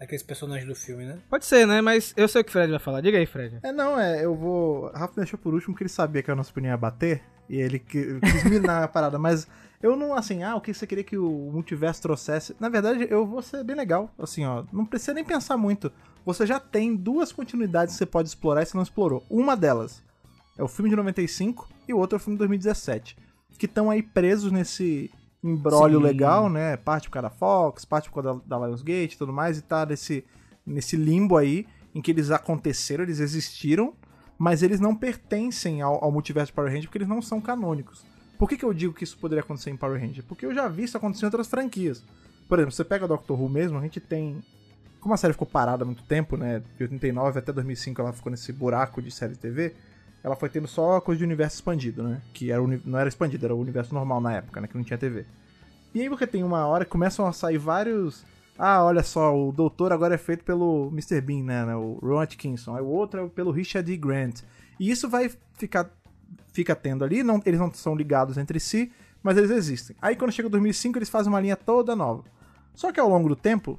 [0.00, 1.18] Daqueles personagens do filme, né?
[1.28, 1.82] Pode ser, né?
[1.82, 3.02] Mas eu sei o que o Fred vai falar.
[3.02, 3.58] Diga aí, Fred.
[3.62, 4.90] É, não, é, eu vou.
[4.92, 7.22] Rafa deixou por último porque ele sabia que a nossa opinião ia bater.
[7.50, 9.18] E ele qui- quis minar a parada.
[9.18, 9.46] Mas
[9.82, 12.56] eu não, assim, ah, o que você queria que o multiverso trouxesse?
[12.58, 14.10] Na verdade, eu vou ser bem legal.
[14.18, 15.92] Assim, ó, não precisa nem pensar muito.
[16.24, 19.22] Você já tem duas continuidades que você pode explorar e você não explorou.
[19.28, 20.02] Uma delas
[20.56, 23.16] é o filme de 95 e o outro é o filme de 2017.
[23.58, 25.10] Que estão aí presos nesse
[25.42, 26.04] embrólio Sim.
[26.04, 26.76] legal, né?
[26.76, 29.62] Parte por causa da Fox, parte por causa da, da Lionsgate e tudo mais, e
[29.62, 30.24] tá nesse,
[30.66, 33.94] nesse limbo aí em que eles aconteceram, eles existiram,
[34.38, 38.04] mas eles não pertencem ao, ao multiverso de Power Ranger porque eles não são canônicos.
[38.38, 40.24] Por que, que eu digo que isso poderia acontecer em Power Ranger?
[40.24, 42.02] Porque eu já vi isso acontecer em outras franquias.
[42.48, 44.42] Por exemplo, você pega Doctor Who mesmo, a gente tem.
[44.98, 46.62] Como a série ficou parada há muito tempo, né?
[46.76, 49.74] De 89 até 2005 ela ficou nesse buraco de série de TV.
[50.22, 52.20] Ela foi tendo só coisa de universo expandido, né?
[52.34, 54.68] Que era, não era expandido, era o universo normal na época, né?
[54.68, 55.24] Que não tinha TV.
[55.94, 58.24] E aí você tem uma hora que começam a sair vários.
[58.58, 61.20] Ah, olha só, o doutor agora é feito pelo Mr.
[61.20, 61.64] Bean, né?
[61.64, 62.76] né, O Ron Atkinson.
[62.76, 63.96] Aí o outro é pelo Richard E.
[63.96, 64.42] Grant.
[64.78, 65.90] E isso vai ficar.
[66.52, 68.92] Fica tendo ali, não, eles não são ligados entre si,
[69.22, 69.96] mas eles existem.
[70.02, 72.24] Aí quando chega 2005, eles fazem uma linha toda nova.
[72.74, 73.78] Só que ao longo do tempo,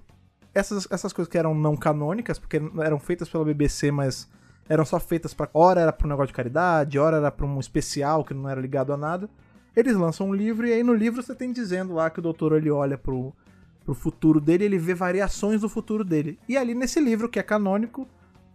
[0.53, 4.27] essas, essas coisas que eram não canônicas, porque eram feitas pela BBC, mas
[4.67, 5.49] eram só feitas pra.
[5.53, 8.59] Ora era pra um negócio de caridade, ora era pra um especial que não era
[8.59, 9.29] ligado a nada.
[9.75, 12.53] Eles lançam um livro e aí no livro você tem dizendo lá que o doutor
[12.53, 13.33] ele olha pro,
[13.85, 16.37] pro futuro dele, ele vê variações do futuro dele.
[16.47, 18.07] E ali nesse livro, que é canônico,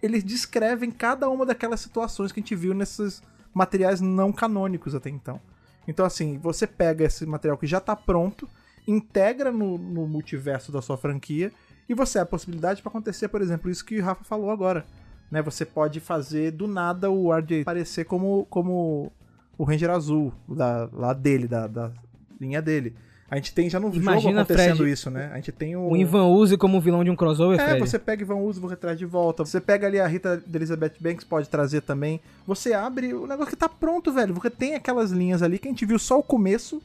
[0.03, 5.09] eles descrevem cada uma daquelas situações que a gente viu nesses materiais não canônicos até
[5.09, 5.41] então.
[5.89, 8.49] Então, assim, você pega esse material que já tá pronto,
[8.87, 11.53] integra no, no multiverso da sua franquia
[11.89, 14.85] e você a possibilidade para acontecer, por exemplo, isso que o Rafa falou agora.
[15.31, 15.43] Né?
[15.43, 19.13] Você pode fazer do nada o RJ aparecer como, como
[19.59, 21.93] o Ranger Azul da, lá dele, da, da
[22.41, 22.95] linha dele.
[23.29, 25.31] A gente tem já no jogo Imagina, acontecendo Fred, isso, né?
[25.33, 25.91] A gente tem o.
[25.91, 27.81] O Ivan Uzi como vilão de um crossover, É, Fred.
[27.81, 29.45] você pega Ivan Uzi, você traz de volta.
[29.45, 32.21] Você pega ali a Rita de Elizabeth Banks, pode trazer também.
[32.47, 34.33] Você abre o negócio que tá pronto, velho.
[34.35, 36.81] Você tem aquelas linhas ali que a gente viu só o começo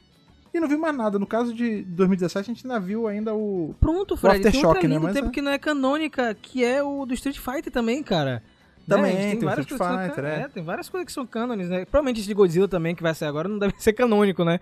[0.54, 1.18] e não viu mais nada.
[1.18, 3.74] No caso de 2017, a gente ainda viu ainda o.
[3.80, 4.40] Pronto, Fred.
[4.40, 5.32] Tem Aftershock, outra né, do tempo é.
[5.32, 8.44] que não é canônica, que é o do Street Fighter também, cara.
[8.88, 9.30] Também, Né?
[9.32, 10.48] Tem o várias Street coisas são Fighter, can- é.
[10.48, 11.86] tem várias coisas que são cânones, né?
[11.86, 14.60] Provavelmente esse de Godzilla também, que vai sair agora, não deve ser canônico, né?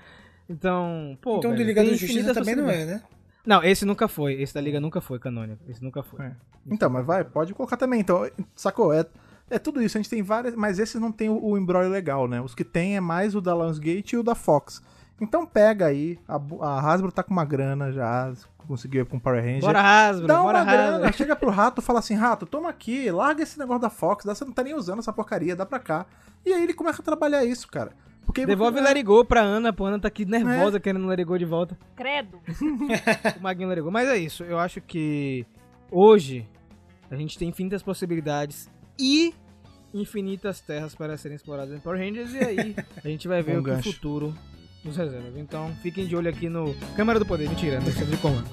[0.50, 1.38] Então, pô.
[1.38, 3.04] então o de velho, Liga da tem Justiça também não é, né?
[3.46, 4.34] Não, esse nunca foi.
[4.42, 5.64] Esse da Liga nunca foi canônico.
[5.68, 6.26] Esse nunca foi.
[6.26, 6.32] É.
[6.68, 8.00] Então, mas vai, pode colocar também.
[8.00, 8.94] Então, sacou?
[8.94, 9.06] É,
[9.50, 9.98] é tudo isso.
[9.98, 12.42] A gente tem várias, mas esses não tem o, o embrólio legal, né?
[12.42, 14.82] Os que tem é mais o da Lionsgate e o da Fox.
[15.22, 18.32] Então pega aí, a, a Hasbro tá com uma grana já,
[18.68, 19.62] conseguiu ir com Power Ranger.
[19.62, 21.14] Bora Hasbro, Dá bora uma grana, Hasbro.
[21.18, 24.54] chega pro rato, fala assim, rato, toma aqui, larga esse negócio da Fox, você não
[24.54, 26.06] tá nem usando essa porcaria, dá pra cá.
[26.46, 27.92] E aí ele começa a trabalhar isso, cara.
[28.30, 29.86] Porque Devolve é, Let It Go pra Ana, pô.
[29.86, 31.76] Ana tá aqui nervosa querendo Let It Go de volta.
[31.96, 32.40] Credo.
[33.40, 33.92] o Maguinho Go.
[33.92, 34.44] Mas é isso.
[34.44, 35.48] Eu acho que
[35.90, 36.48] hoje
[37.10, 39.34] a gente tem infinitas possibilidades e
[39.92, 42.32] infinitas terras para serem exploradas em Power Rangers.
[42.36, 44.36] E aí a gente vai ver Bom o que o futuro
[44.84, 45.40] nos reserva.
[45.40, 47.50] Então fiquem de olho aqui no Câmara do Poder.
[47.50, 48.48] Mentira, no centro de comando.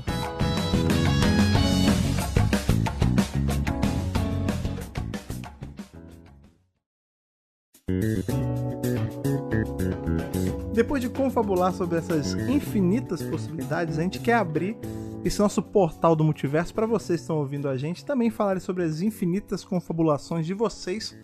[10.75, 14.77] Depois de confabular sobre essas infinitas possibilidades, a gente quer abrir
[15.25, 18.85] esse nosso portal do multiverso para vocês que estão ouvindo a gente também falarem sobre
[18.85, 21.17] as infinitas confabulações de vocês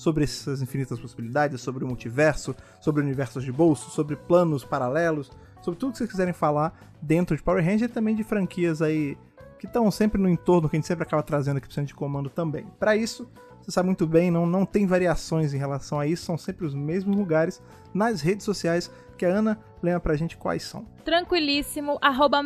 [0.00, 5.30] sobre essas infinitas possibilidades, sobre o multiverso, sobre universos de bolso, sobre planos paralelos,
[5.60, 6.72] sobre tudo que vocês quiserem falar
[7.02, 9.18] dentro de Power Ranger e também de franquias aí
[9.58, 11.94] que estão sempre no entorno, que a gente sempre acaba trazendo aqui pro centro de
[11.94, 12.64] comando também.
[12.78, 13.30] Para isso,
[13.60, 16.74] você sabe muito bem, não, não tem variações em relação a isso, são sempre os
[16.74, 20.86] mesmos lugares nas redes sociais que a Ana lembra pra gente quais são.
[21.04, 22.40] Tranquilíssimo, arroba.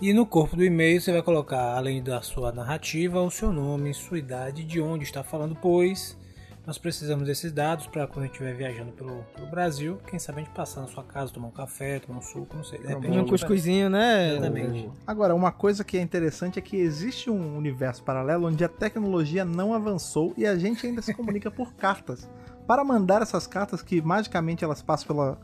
[0.00, 3.92] E no corpo do e-mail você vai colocar, além da sua narrativa, o seu nome,
[3.92, 6.16] sua idade, de onde está falando, pois
[6.64, 10.40] nós precisamos desses dados para quando a gente estiver viajando pelo, pelo, Brasil, quem sabe
[10.40, 12.78] a gente passar na sua casa, tomar um café, tomar um suco, não sei.
[12.78, 14.36] Repente, Um cuscuzinho, né?
[14.36, 14.88] Exatamente.
[15.04, 19.44] Agora, uma coisa que é interessante é que existe um universo paralelo onde a tecnologia
[19.44, 22.30] não avançou e a gente ainda se comunica por cartas.
[22.68, 25.38] Para mandar essas cartas que magicamente elas passam pela,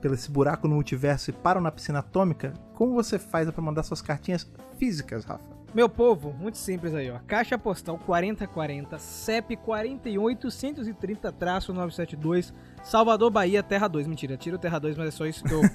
[0.00, 3.82] pelo esse buraco no multiverso e param na piscina atômica, como você faz para mandar
[3.82, 4.46] suas cartinhas
[4.78, 5.56] físicas, Rafa?
[5.76, 7.18] Meu povo, muito simples aí, ó.
[7.26, 14.06] Caixa postal 4040, CEP 48130-972, Salvador, Bahia, Terra 2.
[14.06, 15.68] Mentira, tira o Terra 2, mas é só isso que eu, eu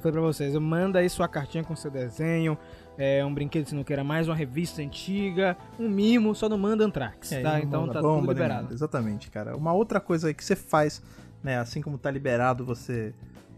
[0.00, 0.54] falei pra vocês.
[0.54, 2.56] Eu manda aí sua cartinha com seu desenho,
[2.96, 6.82] é, um brinquedo se não queira mais, uma revista antiga, um mimo, só não manda
[6.84, 7.60] Antrax, É, tá?
[7.60, 8.72] Então tá bomba tudo liberado.
[8.72, 9.54] Exatamente, cara.
[9.56, 11.02] Uma outra coisa aí que você faz,
[11.42, 13.12] né, assim como tá liberado você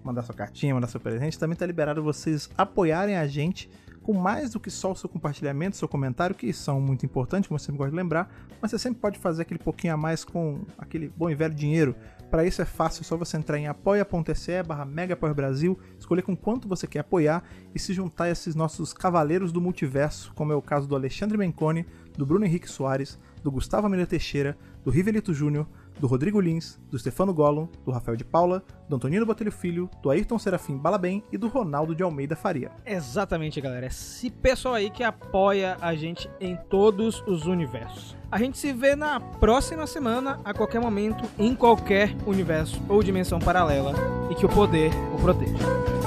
[0.06, 3.68] mandar sua cartinha, mandar seu presente, também tá liberado vocês apoiarem a gente
[4.06, 7.56] com mais do que só o seu compartilhamento, seu comentário, que são muito importantes, como
[7.56, 8.32] eu sempre gosto de lembrar,
[8.62, 11.92] mas você sempre pode fazer aquele pouquinho a mais com aquele bom e velho dinheiro.
[12.30, 14.86] Para isso é fácil, é só você entrar em apoia.se barra
[15.34, 17.42] Brasil, escolher com quanto você quer apoiar
[17.74, 21.36] e se juntar a esses nossos cavaleiros do multiverso, como é o caso do Alexandre
[21.36, 21.84] Menconi,
[22.16, 25.66] do Bruno Henrique Soares, do Gustavo Amelio Teixeira, do Rivelito Júnior,
[25.98, 30.10] do Rodrigo Lins, do Stefano Gollum, do Rafael de Paula, do Antonino Botelho Filho, do
[30.10, 32.70] Ayrton Serafim Balabem e do Ronaldo de Almeida Faria.
[32.84, 33.86] Exatamente, galera.
[33.86, 38.16] Esse pessoal aí que apoia a gente em todos os universos.
[38.30, 43.38] A gente se vê na próxima semana, a qualquer momento, em qualquer universo ou dimensão
[43.38, 43.92] paralela,
[44.30, 46.05] e que o poder o proteja.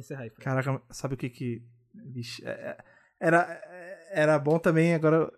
[0.00, 0.30] Encerrar aí.
[0.30, 1.62] Caraca, sabe o que que.
[2.12, 2.76] Vixe, é- é-
[3.20, 3.62] era,
[4.12, 5.30] era bom também, agora.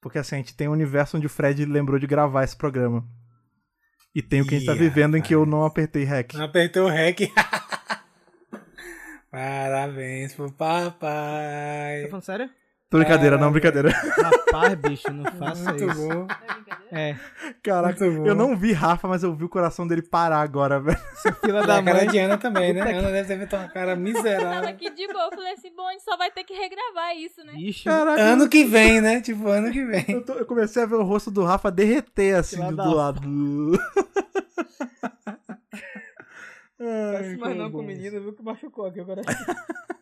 [0.00, 3.06] Porque assim, a gente tem um universo onde o Fred lembrou de gravar esse programa.
[4.14, 6.34] E tem o que a gente tá vivendo em que eu não apertei REC.
[6.34, 7.30] Não apertou o REC.
[9.30, 12.02] Parabéns pro papai.
[12.02, 12.50] Tá falando sério?
[12.90, 13.88] Tô brincadeira, não, brincadeira.
[13.90, 16.08] Rapaz, bicho, não faça Muito isso.
[16.08, 16.26] bom.
[16.90, 17.14] É,
[17.62, 18.26] Caraca, Muito bom.
[18.26, 20.98] eu não vi Rafa, mas eu vi o coração dele parar agora, velho.
[21.22, 22.08] seu fila Da da a cara mãe.
[22.08, 22.84] de Ana também, né?
[22.84, 24.68] Puta Ana deve ter feito uma cara Eu tava miserável.
[24.70, 27.44] aqui de boa, eu falei assim, bom, a gente só vai ter que regravar isso,
[27.44, 27.52] né?
[27.58, 29.20] Ixi, Caraca, Ano que vem, né?
[29.20, 30.04] Tipo, ano que vem.
[30.08, 32.84] eu, tô- eu comecei a ver o rosto do Rafa derreter assim Fila do da-
[32.92, 33.20] lado.
[36.76, 39.22] Mas Ai, não como com o menino, viu que machucou aqui agora.